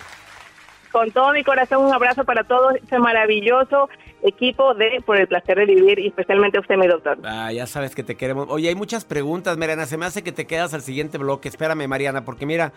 Con 0.93 1.11
todo 1.11 1.33
mi 1.33 1.43
corazón, 1.43 1.85
un 1.85 1.93
abrazo 1.93 2.25
para 2.25 2.45
todo 2.45 2.71
este 2.71 2.99
maravilloso 2.99 3.89
equipo 4.23 4.75
de 4.75 5.03
Por 5.05 5.19
el 5.19 5.29
placer 5.29 5.59
de 5.59 5.67
vivir 5.67 5.99
y 5.99 6.09
especialmente 6.09 6.59
a 6.59 6.61
usted, 6.61 6.77
mi 6.77 6.87
doctor. 6.87 7.19
Ah, 7.25 7.53
ya 7.53 7.67
sabes 7.67 7.95
que 7.95 8.03
te 8.03 8.17
queremos. 8.17 8.47
Oye, 8.49 8.69
hay 8.69 8.75
muchas 8.75 9.05
preguntas, 9.05 9.57
Mariana. 9.57 9.87
Se 9.87 9.97
me 9.97 10.07
hace 10.07 10.23
que 10.23 10.33
te 10.33 10.47
quedas 10.47 10.75
al 10.75 10.83
siguiente 10.83 11.19
bloque. 11.19 11.49
Espérame, 11.49 11.87
Mariana, 11.87 12.25
porque 12.25 12.47
mira, 12.47 12.73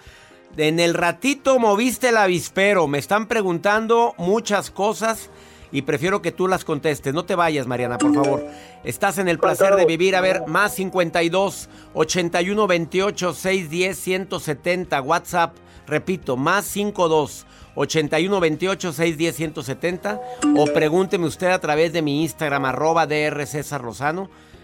en 0.58 0.80
el 0.80 0.94
ratito 0.94 1.60
moviste 1.60 2.10
el 2.10 2.18
avispero. 2.18 2.88
Me 2.88 2.98
están 2.98 3.28
preguntando 3.28 4.16
muchas 4.18 4.70
cosas 4.70 5.30
y 5.72 5.84
prefiero 5.84 6.22
que 6.22 6.32
tú 6.32 6.48
las 6.48 6.66
contestes. 6.66 7.14
No 7.14 7.26
te 7.26 7.36
vayas, 7.36 7.68
Mariana, 7.68 7.98
por 7.98 8.14
favor. 8.14 8.46
Estás 8.84 9.18
en 9.18 9.28
el 9.28 9.40
placer 9.40 9.76
de 9.76 9.86
vivir. 9.86 10.16
A 10.16 10.22
ver, 10.22 10.44
más 10.48 10.76
52 10.76 11.70
81 11.94 12.68
28 12.68 13.34
610 13.34 13.98
170 14.00 15.02
WhatsApp. 15.02 15.56
Repito, 15.88 16.38
más 16.38 16.66
52 16.66 17.46
81 17.76 18.40
28 18.40 18.94
610 18.94 19.36
170 19.36 20.22
o 20.56 20.66
pregúnteme 20.66 21.26
usted 21.26 21.48
a 21.48 21.60
través 21.60 21.94
de 21.94 22.02
mi 22.02 22.24
Instagram 22.24 22.66
arroba 22.66 23.08
DR. 23.08 23.46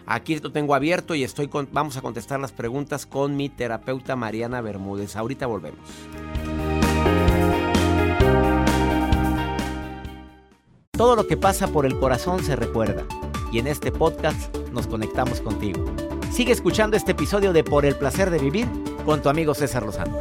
Aquí 0.08 0.38
lo 0.38 0.52
tengo 0.52 0.76
abierto 0.76 1.16
y 1.16 1.24
estoy 1.24 1.50
vamos 1.72 1.98
a 1.98 2.02
contestar 2.02 2.40
las 2.40 2.52
preguntas 2.52 3.06
con 3.06 3.36
mi 3.36 3.50
terapeuta 3.50 4.16
Mariana 4.16 4.62
Bermúdez. 4.62 5.16
Ahorita 5.16 5.48
volvemos. 5.48 5.80
Todo 10.98 11.18
lo 11.18 11.28
que 11.28 11.36
pasa 11.36 11.68
por 11.68 11.86
el 11.86 12.00
corazón 12.00 12.42
se 12.42 12.56
recuerda 12.56 13.04
y 13.52 13.60
en 13.60 13.68
este 13.68 13.92
podcast 13.92 14.56
nos 14.72 14.88
conectamos 14.88 15.42
contigo. 15.42 15.84
Sigue 16.32 16.54
escuchando 16.54 16.96
este 16.96 17.12
episodio 17.12 17.52
de 17.52 17.66
Por 17.66 17.86
el 17.86 17.98
placer 17.98 18.30
de 18.30 18.40
vivir 18.40 18.66
con 19.06 19.22
tu 19.22 19.28
amigo 19.28 19.54
César 19.54 19.84
Lozano. 19.84 20.18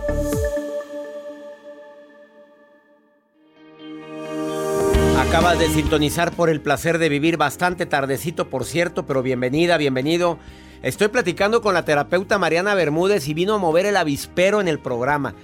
Acabas 5.21 5.61
de 5.61 5.69
sintonizar 5.69 6.33
por 6.33 6.51
el 6.51 6.61
placer 6.61 6.99
de 6.99 7.09
vivir 7.09 7.37
bastante 7.37 7.87
tardecito, 7.87 8.51
por 8.51 8.65
cierto, 8.65 9.07
pero 9.07 9.23
bienvenida, 9.23 9.77
bienvenido. 9.77 10.39
Estoy 10.83 11.07
platicando 11.07 11.63
con 11.63 11.75
la 11.75 11.85
terapeuta 11.85 12.37
Mariana 12.37 12.75
Bermúdez 12.75 13.29
y 13.29 13.35
vino 13.35 13.55
a 13.55 13.59
mover 13.59 13.87
el 13.87 13.97
avispero 13.97 14.61
en 14.61 14.67
el 14.67 14.81
programa. 14.81 15.37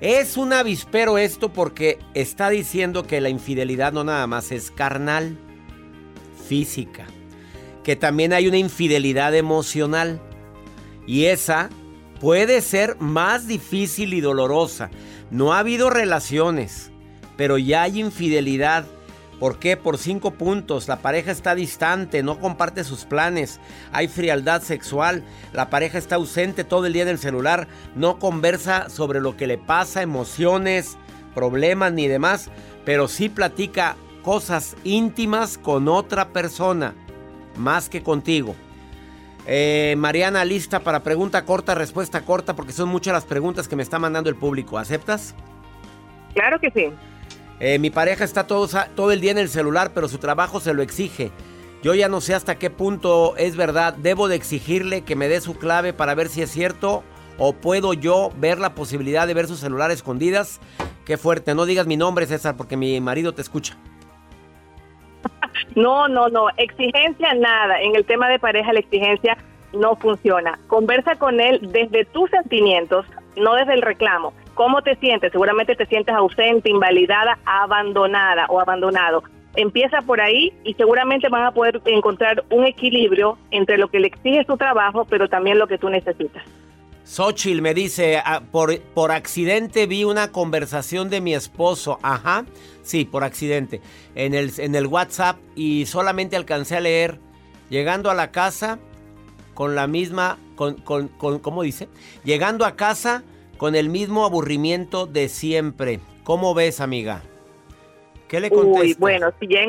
Es 0.00 0.36
un 0.36 0.52
avispero 0.52 1.18
esto 1.18 1.52
porque 1.52 1.98
está 2.14 2.50
diciendo 2.50 3.04
que 3.04 3.20
la 3.20 3.30
infidelidad 3.30 3.92
no 3.92 4.04
nada 4.04 4.26
más 4.28 4.52
es 4.52 4.70
carnal, 4.70 5.36
física, 6.46 7.06
que 7.82 7.96
también 7.96 8.32
hay 8.32 8.46
una 8.46 8.58
infidelidad 8.58 9.34
emocional. 9.34 10.20
Y 11.06 11.24
esa 11.24 11.68
puede 12.20 12.60
ser 12.60 12.96
más 13.00 13.48
difícil 13.48 14.14
y 14.14 14.20
dolorosa. 14.20 14.90
No 15.32 15.52
ha 15.52 15.58
habido 15.58 15.90
relaciones, 15.90 16.92
pero 17.36 17.58
ya 17.58 17.82
hay 17.82 17.98
infidelidad 17.98 18.86
¿Por 19.38 19.58
qué? 19.58 19.76
Por 19.76 19.98
cinco 19.98 20.32
puntos. 20.32 20.88
La 20.88 20.96
pareja 20.96 21.30
está 21.30 21.54
distante, 21.54 22.22
no 22.22 22.40
comparte 22.40 22.82
sus 22.84 23.04
planes. 23.04 23.60
Hay 23.92 24.08
frialdad 24.08 24.62
sexual. 24.62 25.22
La 25.52 25.70
pareja 25.70 25.98
está 25.98 26.16
ausente 26.16 26.64
todo 26.64 26.86
el 26.86 26.92
día 26.92 27.02
en 27.02 27.08
el 27.08 27.18
celular. 27.18 27.68
No 27.94 28.18
conversa 28.18 28.88
sobre 28.88 29.20
lo 29.20 29.36
que 29.36 29.46
le 29.46 29.58
pasa, 29.58 30.02
emociones, 30.02 30.96
problemas 31.34 31.92
ni 31.92 32.08
demás. 32.08 32.50
Pero 32.84 33.06
sí 33.06 33.28
platica 33.28 33.96
cosas 34.22 34.76
íntimas 34.82 35.56
con 35.56 35.88
otra 35.88 36.28
persona. 36.30 36.94
Más 37.56 37.88
que 37.88 38.02
contigo. 38.02 38.56
Eh, 39.46 39.94
Mariana, 39.96 40.44
lista 40.44 40.80
para 40.80 41.02
pregunta 41.02 41.44
corta, 41.44 41.74
respuesta 41.74 42.20
corta, 42.22 42.54
porque 42.54 42.72
son 42.72 42.88
muchas 42.88 43.14
las 43.14 43.24
preguntas 43.24 43.66
que 43.66 43.76
me 43.76 43.82
está 43.82 43.98
mandando 43.98 44.28
el 44.28 44.36
público. 44.36 44.78
¿Aceptas? 44.78 45.34
Claro 46.34 46.60
que 46.60 46.70
sí. 46.70 46.92
Eh, 47.60 47.78
mi 47.78 47.90
pareja 47.90 48.24
está 48.24 48.46
todo, 48.46 48.68
todo 48.94 49.12
el 49.12 49.20
día 49.20 49.32
en 49.32 49.38
el 49.38 49.48
celular, 49.48 49.92
pero 49.94 50.08
su 50.08 50.18
trabajo 50.18 50.60
se 50.60 50.74
lo 50.74 50.82
exige. 50.82 51.30
Yo 51.82 51.94
ya 51.94 52.08
no 52.08 52.20
sé 52.20 52.34
hasta 52.34 52.58
qué 52.58 52.70
punto 52.70 53.36
es 53.36 53.56
verdad. 53.56 53.94
Debo 53.94 54.28
de 54.28 54.36
exigirle 54.36 55.02
que 55.02 55.16
me 55.16 55.28
dé 55.28 55.40
su 55.40 55.56
clave 55.56 55.92
para 55.92 56.14
ver 56.14 56.28
si 56.28 56.42
es 56.42 56.50
cierto 56.50 57.04
o 57.38 57.52
puedo 57.52 57.94
yo 57.94 58.30
ver 58.36 58.58
la 58.58 58.74
posibilidad 58.74 59.26
de 59.26 59.34
ver 59.34 59.46
su 59.46 59.56
celular 59.56 59.90
escondidas. 59.90 60.60
Qué 61.04 61.16
fuerte. 61.16 61.54
No 61.54 61.66
digas 61.66 61.86
mi 61.86 61.96
nombre, 61.96 62.26
César, 62.26 62.56
porque 62.56 62.76
mi 62.76 63.00
marido 63.00 63.32
te 63.32 63.42
escucha. 63.42 63.76
No, 65.74 66.08
no, 66.08 66.28
no. 66.28 66.46
Exigencia 66.56 67.34
nada. 67.34 67.80
En 67.80 67.94
el 67.94 68.04
tema 68.04 68.28
de 68.28 68.38
pareja 68.38 68.72
la 68.72 68.80
exigencia 68.80 69.36
no 69.72 69.96
funciona. 69.96 70.58
Conversa 70.66 71.16
con 71.16 71.40
él 71.40 71.60
desde 71.72 72.04
tus 72.06 72.30
sentimientos, 72.30 73.06
no 73.36 73.54
desde 73.54 73.74
el 73.74 73.82
reclamo. 73.82 74.32
¿Cómo 74.58 74.82
te 74.82 74.96
sientes? 74.96 75.30
Seguramente 75.30 75.76
te 75.76 75.86
sientes 75.86 76.12
ausente, 76.12 76.68
invalidada, 76.68 77.38
abandonada 77.44 78.46
o 78.48 78.58
abandonado. 78.58 79.22
Empieza 79.54 80.02
por 80.02 80.20
ahí 80.20 80.52
y 80.64 80.74
seguramente 80.74 81.28
van 81.28 81.44
a 81.44 81.52
poder 81.52 81.80
encontrar 81.84 82.42
un 82.50 82.66
equilibrio 82.66 83.38
entre 83.52 83.78
lo 83.78 83.86
que 83.86 84.00
le 84.00 84.08
exige 84.08 84.42
su 84.48 84.56
trabajo, 84.56 85.04
pero 85.04 85.28
también 85.28 85.60
lo 85.60 85.68
que 85.68 85.78
tú 85.78 85.88
necesitas. 85.88 86.42
Xochitl 87.04 87.62
me 87.62 87.72
dice, 87.72 88.20
ah, 88.24 88.42
por, 88.50 88.80
por 88.80 89.12
accidente 89.12 89.86
vi 89.86 90.02
una 90.02 90.32
conversación 90.32 91.08
de 91.08 91.20
mi 91.20 91.34
esposo. 91.34 92.00
Ajá, 92.02 92.44
sí, 92.82 93.04
por 93.04 93.22
accidente. 93.22 93.80
En 94.16 94.34
el, 94.34 94.50
en 94.58 94.74
el 94.74 94.88
WhatsApp 94.88 95.36
y 95.54 95.86
solamente 95.86 96.34
alcancé 96.34 96.78
a 96.78 96.80
leer. 96.80 97.20
Llegando 97.70 98.10
a 98.10 98.14
la 98.14 98.32
casa 98.32 98.80
con 99.54 99.76
la 99.76 99.86
misma, 99.86 100.36
con, 100.56 100.74
con, 100.80 101.06
con 101.06 101.38
¿cómo 101.38 101.62
dice? 101.62 101.88
Llegando 102.24 102.66
a 102.66 102.74
casa 102.74 103.22
con 103.58 103.74
el 103.74 103.90
mismo 103.90 104.24
aburrimiento 104.24 105.06
de 105.06 105.28
siempre. 105.28 106.00
¿Cómo 106.24 106.54
ves, 106.54 106.80
amiga? 106.80 107.22
¿Qué 108.28 108.40
le 108.40 108.50
contestas? 108.50 108.82
Uy, 108.82 108.96
bueno, 108.98 109.30
si 109.40 109.48
ya, 109.48 109.60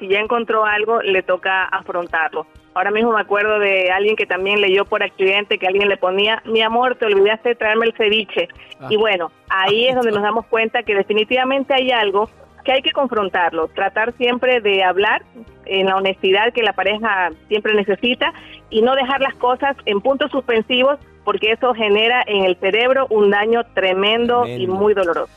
si 0.00 0.08
ya 0.08 0.20
encontró 0.20 0.64
algo, 0.64 1.02
le 1.02 1.22
toca 1.22 1.64
afrontarlo. 1.64 2.46
Ahora 2.74 2.90
mismo 2.90 3.12
me 3.12 3.20
acuerdo 3.20 3.58
de 3.58 3.90
alguien 3.90 4.16
que 4.16 4.26
también 4.26 4.60
leyó 4.60 4.84
por 4.84 5.02
accidente 5.02 5.58
que 5.58 5.66
alguien 5.66 5.88
le 5.88 5.96
ponía, 5.96 6.42
mi 6.44 6.62
amor, 6.62 6.96
te 6.96 7.06
olvidaste 7.06 7.50
de 7.50 7.54
traerme 7.54 7.86
el 7.86 7.94
ceviche. 7.94 8.48
Ah. 8.80 8.88
Y 8.90 8.96
bueno, 8.96 9.30
ahí 9.48 9.88
es 9.88 9.94
donde 9.94 10.12
nos 10.12 10.22
damos 10.22 10.46
cuenta 10.46 10.82
que 10.82 10.94
definitivamente 10.94 11.74
hay 11.74 11.90
algo 11.90 12.28
que 12.64 12.72
hay 12.72 12.82
que 12.82 12.90
confrontarlo, 12.90 13.68
tratar 13.68 14.12
siempre 14.16 14.60
de 14.60 14.82
hablar 14.82 15.22
en 15.66 15.86
la 15.86 15.96
honestidad 15.96 16.52
que 16.52 16.62
la 16.62 16.72
pareja 16.72 17.30
siempre 17.48 17.74
necesita 17.74 18.32
y 18.70 18.82
no 18.82 18.94
dejar 18.94 19.20
las 19.20 19.34
cosas 19.36 19.76
en 19.86 20.00
puntos 20.00 20.30
suspensivos 20.32 20.98
porque 21.26 21.50
eso 21.50 21.74
genera 21.74 22.22
en 22.26 22.44
el 22.44 22.56
cerebro 22.56 23.08
un 23.10 23.30
daño 23.30 23.64
tremendo, 23.74 24.46
y 24.46 24.66
muy 24.68 24.94
doloroso. 24.94 25.28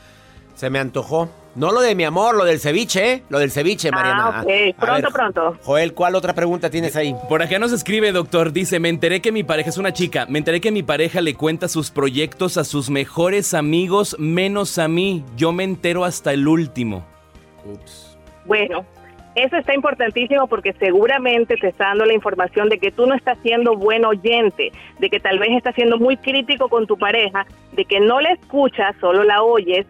Se 0.54 0.70
me 0.70 0.78
antojó. 0.78 1.28
No 1.56 1.72
lo 1.72 1.80
de 1.80 1.96
mi 1.96 2.04
amor, 2.04 2.36
lo 2.36 2.44
del 2.44 2.60
ceviche, 2.60 3.12
¿eh? 3.12 3.22
Lo 3.28 3.40
del 3.40 3.50
ceviche, 3.50 3.88
ah, 3.88 3.92
Mariana. 3.92 4.24
Ah, 4.26 4.42
ok, 4.42 4.76
pronto, 4.78 5.10
pronto. 5.10 5.56
Joel, 5.64 5.94
¿cuál 5.94 6.14
otra 6.14 6.32
pregunta 6.32 6.70
tienes 6.70 6.94
ahí? 6.94 7.12
Por 7.28 7.42
acá 7.42 7.58
nos 7.58 7.72
escribe, 7.72 8.12
doctor. 8.12 8.52
Dice, 8.52 8.78
me 8.78 8.88
enteré 8.88 9.20
que 9.20 9.32
mi 9.32 9.42
pareja 9.42 9.70
es 9.70 9.76
una 9.76 9.92
chica. 9.92 10.26
Me 10.28 10.38
enteré 10.38 10.60
que 10.60 10.70
mi 10.70 10.84
pareja 10.84 11.20
le 11.20 11.34
cuenta 11.34 11.66
sus 11.66 11.90
proyectos 11.90 12.56
a 12.56 12.62
sus 12.62 12.88
mejores 12.88 13.52
amigos, 13.52 14.14
menos 14.20 14.78
a 14.78 14.86
mí. 14.86 15.24
Yo 15.36 15.50
me 15.50 15.64
entero 15.64 16.04
hasta 16.04 16.32
el 16.32 16.46
último. 16.46 17.04
Ups. 17.64 18.16
Bueno, 18.44 18.86
eso 19.34 19.56
está 19.56 19.74
importantísimo 19.74 20.46
porque 20.48 20.72
seguramente 20.74 21.56
te 21.56 21.68
está 21.68 21.88
dando 21.88 22.04
la 22.04 22.14
información 22.14 22.68
de 22.68 22.78
que 22.78 22.90
tú 22.90 23.06
no 23.06 23.14
estás 23.14 23.38
siendo 23.42 23.76
buen 23.76 24.04
oyente, 24.04 24.72
de 24.98 25.10
que 25.10 25.20
tal 25.20 25.38
vez 25.38 25.50
estás 25.50 25.74
siendo 25.74 25.98
muy 25.98 26.16
crítico 26.16 26.68
con 26.68 26.86
tu 26.86 26.98
pareja, 26.98 27.46
de 27.72 27.84
que 27.84 28.00
no 28.00 28.20
la 28.20 28.32
escuchas, 28.32 28.94
solo 29.00 29.22
la 29.22 29.42
oyes 29.42 29.86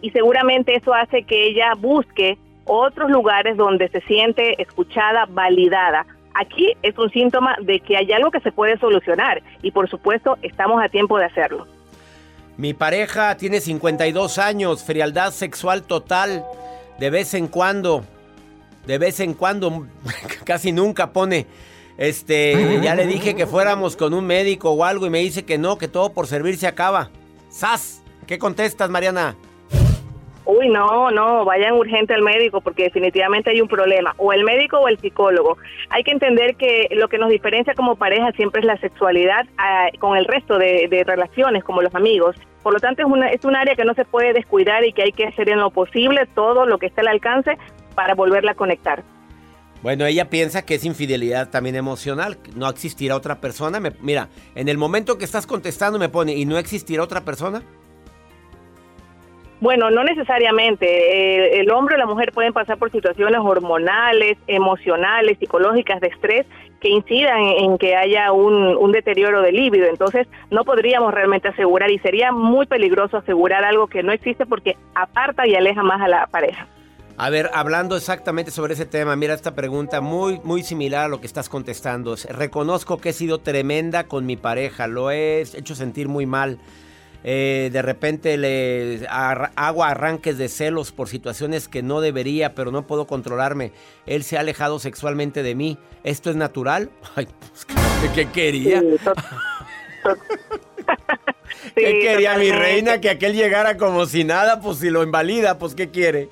y 0.00 0.10
seguramente 0.10 0.76
eso 0.76 0.94
hace 0.94 1.24
que 1.24 1.48
ella 1.48 1.72
busque 1.76 2.38
otros 2.66 3.10
lugares 3.10 3.56
donde 3.56 3.88
se 3.88 4.00
siente 4.02 4.60
escuchada, 4.62 5.26
validada. 5.28 6.06
Aquí 6.34 6.72
es 6.82 6.96
un 6.98 7.10
síntoma 7.10 7.56
de 7.60 7.80
que 7.80 7.96
hay 7.96 8.10
algo 8.12 8.30
que 8.30 8.40
se 8.40 8.52
puede 8.52 8.78
solucionar 8.78 9.42
y 9.62 9.70
por 9.70 9.88
supuesto 9.88 10.36
estamos 10.42 10.82
a 10.82 10.88
tiempo 10.88 11.18
de 11.18 11.26
hacerlo. 11.26 11.66
Mi 12.56 12.74
pareja 12.74 13.36
tiene 13.36 13.60
52 13.60 14.38
años, 14.38 14.84
frialdad 14.84 15.32
sexual 15.32 15.82
total, 15.82 16.44
de 16.98 17.10
vez 17.10 17.34
en 17.34 17.48
cuando 17.48 18.04
de 18.86 18.98
vez 18.98 19.20
en 19.20 19.34
cuando, 19.34 19.86
casi 20.44 20.72
nunca 20.72 21.12
pone, 21.12 21.46
este, 21.96 22.80
ya 22.82 22.94
le 22.94 23.06
dije 23.06 23.34
que 23.34 23.46
fuéramos 23.46 23.96
con 23.96 24.14
un 24.14 24.26
médico 24.26 24.70
o 24.70 24.84
algo 24.84 25.06
y 25.06 25.10
me 25.10 25.20
dice 25.20 25.44
que 25.44 25.58
no, 25.58 25.78
que 25.78 25.88
todo 25.88 26.12
por 26.12 26.26
servir 26.26 26.56
se 26.56 26.66
acaba. 26.66 27.10
¡Sas! 27.48 28.02
¿Qué 28.26 28.38
contestas, 28.38 28.90
Mariana? 28.90 29.36
Uy, 30.46 30.68
no, 30.68 31.10
no, 31.10 31.44
vayan 31.46 31.72
urgente 31.72 32.12
al 32.12 32.20
médico 32.20 32.60
porque 32.60 32.84
definitivamente 32.84 33.50
hay 33.50 33.62
un 33.62 33.68
problema, 33.68 34.14
o 34.18 34.32
el 34.32 34.44
médico 34.44 34.78
o 34.78 34.88
el 34.88 34.98
psicólogo. 34.98 35.56
Hay 35.88 36.04
que 36.04 36.10
entender 36.10 36.56
que 36.56 36.88
lo 36.90 37.08
que 37.08 37.16
nos 37.16 37.30
diferencia 37.30 37.74
como 37.74 37.96
pareja 37.96 38.30
siempre 38.32 38.60
es 38.60 38.66
la 38.66 38.76
sexualidad 38.76 39.46
ah, 39.56 39.88
con 40.00 40.18
el 40.18 40.26
resto 40.26 40.58
de, 40.58 40.88
de, 40.90 41.02
relaciones, 41.04 41.64
como 41.64 41.80
los 41.80 41.94
amigos. 41.94 42.36
Por 42.62 42.74
lo 42.74 42.80
tanto, 42.80 43.02
es, 43.02 43.08
una, 43.08 43.28
es 43.28 43.44
un 43.44 43.56
área 43.56 43.74
que 43.74 43.86
no 43.86 43.94
se 43.94 44.04
puede 44.04 44.34
descuidar 44.34 44.84
y 44.84 44.92
que 44.92 45.02
hay 45.02 45.12
que 45.12 45.26
hacer 45.26 45.48
en 45.48 45.60
lo 45.60 45.70
posible 45.70 46.26
todo 46.34 46.66
lo 46.66 46.78
que 46.78 46.86
esté 46.86 47.00
al 47.00 47.08
alcance 47.08 47.56
para 47.94 48.14
volverla 48.14 48.52
a 48.52 48.54
conectar. 48.54 49.02
Bueno, 49.82 50.06
ella 50.06 50.30
piensa 50.30 50.64
que 50.64 50.76
es 50.76 50.84
infidelidad 50.84 51.50
también 51.50 51.76
emocional. 51.76 52.38
No 52.56 52.68
existirá 52.70 53.16
otra 53.16 53.40
persona. 53.40 53.80
Me- 53.80 53.92
mira, 54.00 54.28
en 54.54 54.68
el 54.68 54.78
momento 54.78 55.18
que 55.18 55.24
estás 55.26 55.46
contestando 55.46 55.98
me 55.98 56.08
pone, 56.08 56.34
¿y 56.34 56.46
no 56.46 56.56
existirá 56.56 57.02
otra 57.02 57.20
persona? 57.22 57.62
Bueno, 59.60 59.90
no 59.90 60.04
necesariamente. 60.04 61.60
El 61.60 61.70
hombre 61.70 61.94
o 61.94 61.98
la 61.98 62.06
mujer 62.06 62.32
pueden 62.32 62.52
pasar 62.52 62.76
por 62.76 62.90
situaciones 62.90 63.40
hormonales, 63.42 64.36
emocionales, 64.46 65.38
psicológicas, 65.38 66.00
de 66.00 66.08
estrés, 66.08 66.46
que 66.80 66.90
incidan 66.90 67.38
en, 67.38 67.64
en 67.72 67.78
que 67.78 67.96
haya 67.96 68.32
un, 68.32 68.76
un 68.76 68.92
deterioro 68.92 69.40
del 69.40 69.54
líbido. 69.56 69.86
Entonces, 69.86 70.26
no 70.50 70.64
podríamos 70.64 71.14
realmente 71.14 71.48
asegurar 71.48 71.90
y 71.90 71.98
sería 72.00 72.30
muy 72.32 72.66
peligroso 72.66 73.16
asegurar 73.18 73.64
algo 73.64 73.86
que 73.86 74.02
no 74.02 74.12
existe 74.12 74.44
porque 74.44 74.76
aparta 74.94 75.46
y 75.46 75.54
aleja 75.54 75.82
más 75.82 76.00
a 76.02 76.08
la 76.08 76.26
pareja. 76.26 76.66
A 77.16 77.30
ver, 77.30 77.48
hablando 77.54 77.96
exactamente 77.96 78.50
sobre 78.50 78.74
ese 78.74 78.86
tema, 78.86 79.14
mira 79.14 79.34
esta 79.34 79.54
pregunta 79.54 80.00
muy, 80.00 80.40
muy 80.42 80.64
similar 80.64 81.04
a 81.04 81.08
lo 81.08 81.20
que 81.20 81.28
estás 81.28 81.48
contestando. 81.48 82.16
Reconozco 82.28 82.98
que 82.98 83.10
he 83.10 83.12
sido 83.12 83.38
tremenda 83.38 84.04
con 84.04 84.26
mi 84.26 84.36
pareja, 84.36 84.88
lo 84.88 85.12
he 85.12 85.42
hecho 85.42 85.76
sentir 85.76 86.08
muy 86.08 86.26
mal. 86.26 86.58
Eh, 87.26 87.70
de 87.72 87.80
repente 87.82 88.36
le 88.36 89.06
ar- 89.08 89.52
hago 89.56 89.82
arranques 89.84 90.36
de 90.38 90.48
celos 90.48 90.90
por 90.92 91.08
situaciones 91.08 91.68
que 91.68 91.82
no 91.82 92.00
debería, 92.00 92.54
pero 92.54 92.70
no 92.72 92.86
puedo 92.86 93.06
controlarme. 93.06 93.72
Él 94.06 94.24
se 94.24 94.36
ha 94.36 94.40
alejado 94.40 94.78
sexualmente 94.80 95.42
de 95.42 95.54
mí. 95.54 95.78
¿Esto 96.02 96.30
es 96.30 96.36
natural? 96.36 96.90
Ay, 97.14 97.28
pues, 97.38 98.12
¿qué, 98.12 98.26
quería? 98.26 98.80
Sí, 98.80 98.86
¿Qué 101.76 101.92
Sí, 101.92 101.98
quería 102.02 102.36
mi 102.36 102.50
reina? 102.50 103.00
Que 103.00 103.08
aquel 103.08 103.34
llegara 103.34 103.78
como 103.78 104.04
si 104.04 104.24
nada, 104.24 104.60
pues 104.60 104.78
si 104.78 104.90
lo 104.90 105.02
invalida, 105.02 105.58
pues 105.58 105.74
¿qué 105.74 105.88
quiere? 105.90 106.28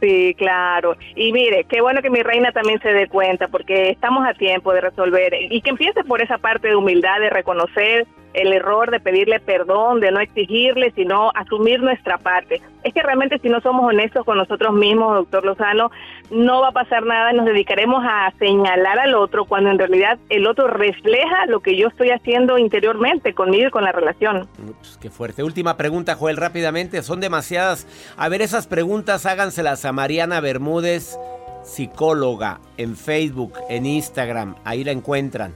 Sí, 0.00 0.34
claro. 0.38 0.96
Y 1.16 1.32
mire, 1.32 1.64
qué 1.64 1.80
bueno 1.80 2.02
que 2.02 2.10
mi 2.10 2.22
reina 2.22 2.52
también 2.52 2.80
se 2.80 2.92
dé 2.92 3.08
cuenta, 3.08 3.48
porque 3.48 3.90
estamos 3.90 4.26
a 4.26 4.34
tiempo 4.34 4.72
de 4.72 4.80
resolver. 4.80 5.32
Y 5.50 5.60
que 5.60 5.70
empiece 5.70 6.04
por 6.04 6.22
esa 6.22 6.38
parte 6.38 6.68
de 6.68 6.76
humildad, 6.76 7.20
de 7.20 7.30
reconocer 7.30 8.06
el 8.40 8.52
error, 8.52 8.90
de 8.90 9.00
pedirle 9.00 9.40
perdón, 9.40 10.00
de 10.00 10.10
no 10.10 10.20
exigirle, 10.20 10.92
sino 10.92 11.30
asumir 11.34 11.80
nuestra 11.80 12.18
parte. 12.18 12.60
Es 12.84 12.94
que 12.94 13.02
realmente 13.02 13.38
si 13.38 13.48
no 13.48 13.60
somos 13.60 13.84
honestos 13.84 14.24
con 14.24 14.38
nosotros 14.38 14.72
mismos, 14.74 15.14
doctor 15.14 15.44
Lozano, 15.44 15.90
no 16.30 16.60
va 16.60 16.68
a 16.68 16.72
pasar 16.72 17.04
nada, 17.04 17.32
nos 17.32 17.46
dedicaremos 17.46 18.02
a 18.04 18.32
señalar 18.38 18.98
al 18.98 19.14
otro 19.14 19.44
cuando 19.44 19.70
en 19.70 19.78
realidad 19.78 20.18
el 20.28 20.46
otro 20.46 20.68
refleja 20.68 21.46
lo 21.46 21.60
que 21.60 21.76
yo 21.76 21.88
estoy 21.88 22.10
haciendo 22.10 22.58
interiormente 22.58 23.34
conmigo 23.34 23.68
y 23.68 23.70
con 23.70 23.84
la 23.84 23.92
relación. 23.92 24.48
Ups, 24.68 24.98
qué 25.00 25.10
fuerte. 25.10 25.42
Última 25.42 25.76
pregunta, 25.76 26.14
Joel, 26.14 26.36
rápidamente. 26.36 27.02
Son 27.02 27.20
demasiadas. 27.20 27.86
A 28.16 28.28
ver, 28.28 28.42
esas 28.42 28.66
preguntas 28.66 29.26
háganselas 29.26 29.84
a 29.84 29.92
Mariana 29.92 30.40
Bermúdez, 30.40 31.18
psicóloga, 31.64 32.60
en 32.76 32.96
Facebook, 32.96 33.54
en 33.68 33.86
Instagram. 33.86 34.54
Ahí 34.64 34.84
la 34.84 34.92
encuentran. 34.92 35.54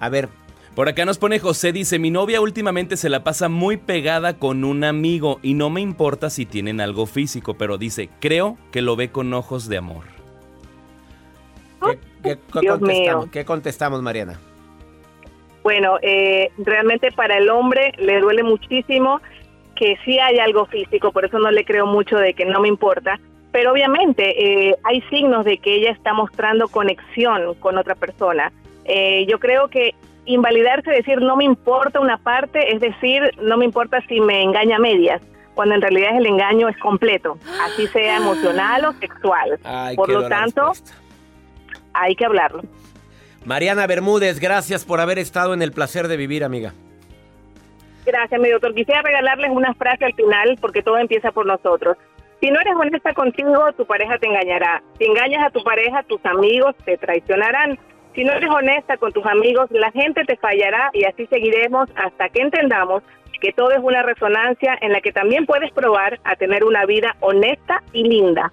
A 0.00 0.08
ver, 0.08 0.28
Por 0.74 0.88
acá 0.88 1.04
nos 1.04 1.18
pone 1.18 1.38
José, 1.38 1.70
dice, 1.72 1.98
mi 1.98 2.10
novia 2.10 2.40
últimamente 2.40 2.96
se 2.96 3.10
la 3.10 3.22
pasa 3.22 3.50
muy 3.50 3.76
pegada 3.76 4.38
con 4.38 4.64
un 4.64 4.84
amigo 4.84 5.38
y 5.42 5.52
no 5.52 5.68
me 5.68 5.82
importa 5.82 6.30
si 6.30 6.46
tienen 6.46 6.80
algo 6.80 7.04
físico, 7.04 7.54
pero 7.54 7.76
dice, 7.76 8.08
creo 8.20 8.56
que 8.72 8.80
lo 8.80 8.96
ve 8.96 9.10
con 9.10 9.34
ojos 9.34 9.68
de 9.68 9.76
amor. 9.76 10.04
¿qué, 11.84 11.98
qué- 12.22 12.38
qué 12.52 12.60
Dios 12.60 12.78
contestamos? 12.78 13.24
mío. 13.24 13.30
¿Qué 13.32 13.44
contestamos, 13.44 14.02
Mariana? 14.02 14.40
Bueno, 15.62 15.98
eh, 16.00 16.50
realmente 16.58 17.12
para 17.12 17.36
el 17.36 17.50
hombre 17.50 17.92
le 17.98 18.20
duele 18.20 18.42
muchísimo 18.42 19.20
que 19.76 19.96
sí 20.06 20.18
hay 20.18 20.38
algo 20.38 20.64
físico, 20.66 21.12
por 21.12 21.24
eso 21.26 21.38
no 21.38 21.50
le 21.50 21.64
creo 21.66 21.86
mucho 21.86 22.16
de 22.16 22.32
que 22.34 22.46
no 22.46 22.60
me 22.60 22.68
importa, 22.68 23.20
pero 23.52 23.72
obviamente 23.72 24.70
eh, 24.70 24.76
hay 24.84 25.02
signos 25.10 25.44
de 25.44 25.58
que 25.58 25.74
ella 25.74 25.90
está 25.90 26.14
mostrando 26.14 26.68
conexión 26.68 27.54
con 27.56 27.76
otra 27.76 27.94
persona. 27.94 28.50
Eh, 28.84 29.26
yo 29.28 29.38
creo 29.38 29.68
que 29.68 29.94
invalidarse, 30.24 30.90
decir 30.90 31.20
no 31.20 31.36
me 31.36 31.44
importa 31.44 32.00
una 32.00 32.18
parte, 32.18 32.74
es 32.74 32.80
decir, 32.80 33.22
no 33.40 33.56
me 33.56 33.64
importa 33.64 34.00
si 34.08 34.20
me 34.20 34.42
engaña 34.42 34.76
a 34.76 34.80
medias, 34.80 35.20
cuando 35.54 35.74
en 35.74 35.82
realidad 35.82 36.16
el 36.16 36.26
engaño 36.26 36.68
es 36.68 36.76
completo, 36.78 37.38
así 37.62 37.86
sea 37.88 38.16
emocional 38.16 38.84
o 38.84 38.92
sexual. 38.94 39.58
Ay, 39.64 39.96
por 39.96 40.08
lo 40.08 40.28
tanto, 40.28 40.68
respuesta. 40.68 40.94
hay 41.94 42.14
que 42.14 42.24
hablarlo. 42.24 42.62
Mariana 43.44 43.86
Bermúdez, 43.86 44.38
gracias 44.38 44.84
por 44.84 45.00
haber 45.00 45.18
estado 45.18 45.52
en 45.52 45.62
el 45.62 45.72
placer 45.72 46.06
de 46.06 46.16
vivir, 46.16 46.44
amiga. 46.44 46.72
Gracias, 48.06 48.40
mi 48.40 48.50
doctor. 48.50 48.74
Quisiera 48.74 49.02
regalarles 49.02 49.50
una 49.50 49.74
frase 49.74 50.04
al 50.04 50.14
final 50.14 50.58
porque 50.60 50.82
todo 50.82 50.98
empieza 50.98 51.32
por 51.32 51.46
nosotros. 51.46 51.96
Si 52.40 52.50
no 52.50 52.60
eres 52.60 52.74
honesta 52.74 53.14
contigo, 53.14 53.72
tu 53.76 53.86
pareja 53.86 54.18
te 54.18 54.26
engañará. 54.26 54.82
Si 54.98 55.04
engañas 55.04 55.46
a 55.46 55.50
tu 55.50 55.62
pareja, 55.62 56.02
tus 56.02 56.24
amigos 56.26 56.74
te 56.84 56.96
traicionarán. 56.98 57.78
Si 58.14 58.24
no 58.24 58.32
eres 58.32 58.50
honesta 58.50 58.96
con 58.98 59.12
tus 59.12 59.24
amigos, 59.26 59.70
la 59.70 59.90
gente 59.90 60.24
te 60.24 60.36
fallará 60.36 60.90
y 60.92 61.04
así 61.04 61.26
seguiremos 61.26 61.88
hasta 61.96 62.28
que 62.28 62.42
entendamos 62.42 63.02
que 63.42 63.52
todo 63.52 63.72
es 63.72 63.80
una 63.82 64.02
resonancia 64.02 64.78
en 64.80 64.92
la 64.92 65.00
que 65.00 65.12
también 65.12 65.46
puedes 65.46 65.72
probar 65.72 66.20
a 66.22 66.36
tener 66.36 66.64
una 66.64 66.86
vida 66.86 67.16
honesta 67.20 67.82
y 67.92 68.04
linda. 68.04 68.52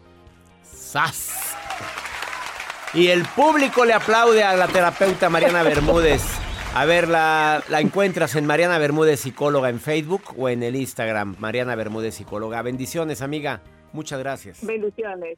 ¡Sas! 0.63 1.55
Y 2.95 3.09
el 3.09 3.23
público 3.35 3.85
le 3.85 3.93
aplaude 3.93 4.43
a 4.43 4.55
la 4.55 4.67
terapeuta 4.67 5.29
Mariana 5.29 5.61
Bermúdez. 5.61 6.23
A 6.73 6.85
ver, 6.85 7.07
la, 7.07 7.61
la 7.69 7.81
encuentras 7.81 8.35
en 8.35 8.47
Mariana 8.47 8.79
Bermúdez 8.79 9.19
Psicóloga 9.19 9.69
en 9.69 9.79
Facebook 9.79 10.23
o 10.35 10.49
en 10.49 10.63
el 10.63 10.75
Instagram, 10.75 11.35
Mariana 11.37 11.75
Bermúdez 11.75 12.15
Psicóloga. 12.15 12.63
Bendiciones, 12.63 13.21
amiga. 13.21 13.61
Muchas 13.93 14.17
gracias. 14.19 14.65
Bendiciones. 14.65 15.37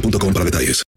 boostmobile.com 0.00 0.32
para 0.32 0.44
detalles. 0.44 0.87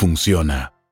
funciona. 0.00 0.79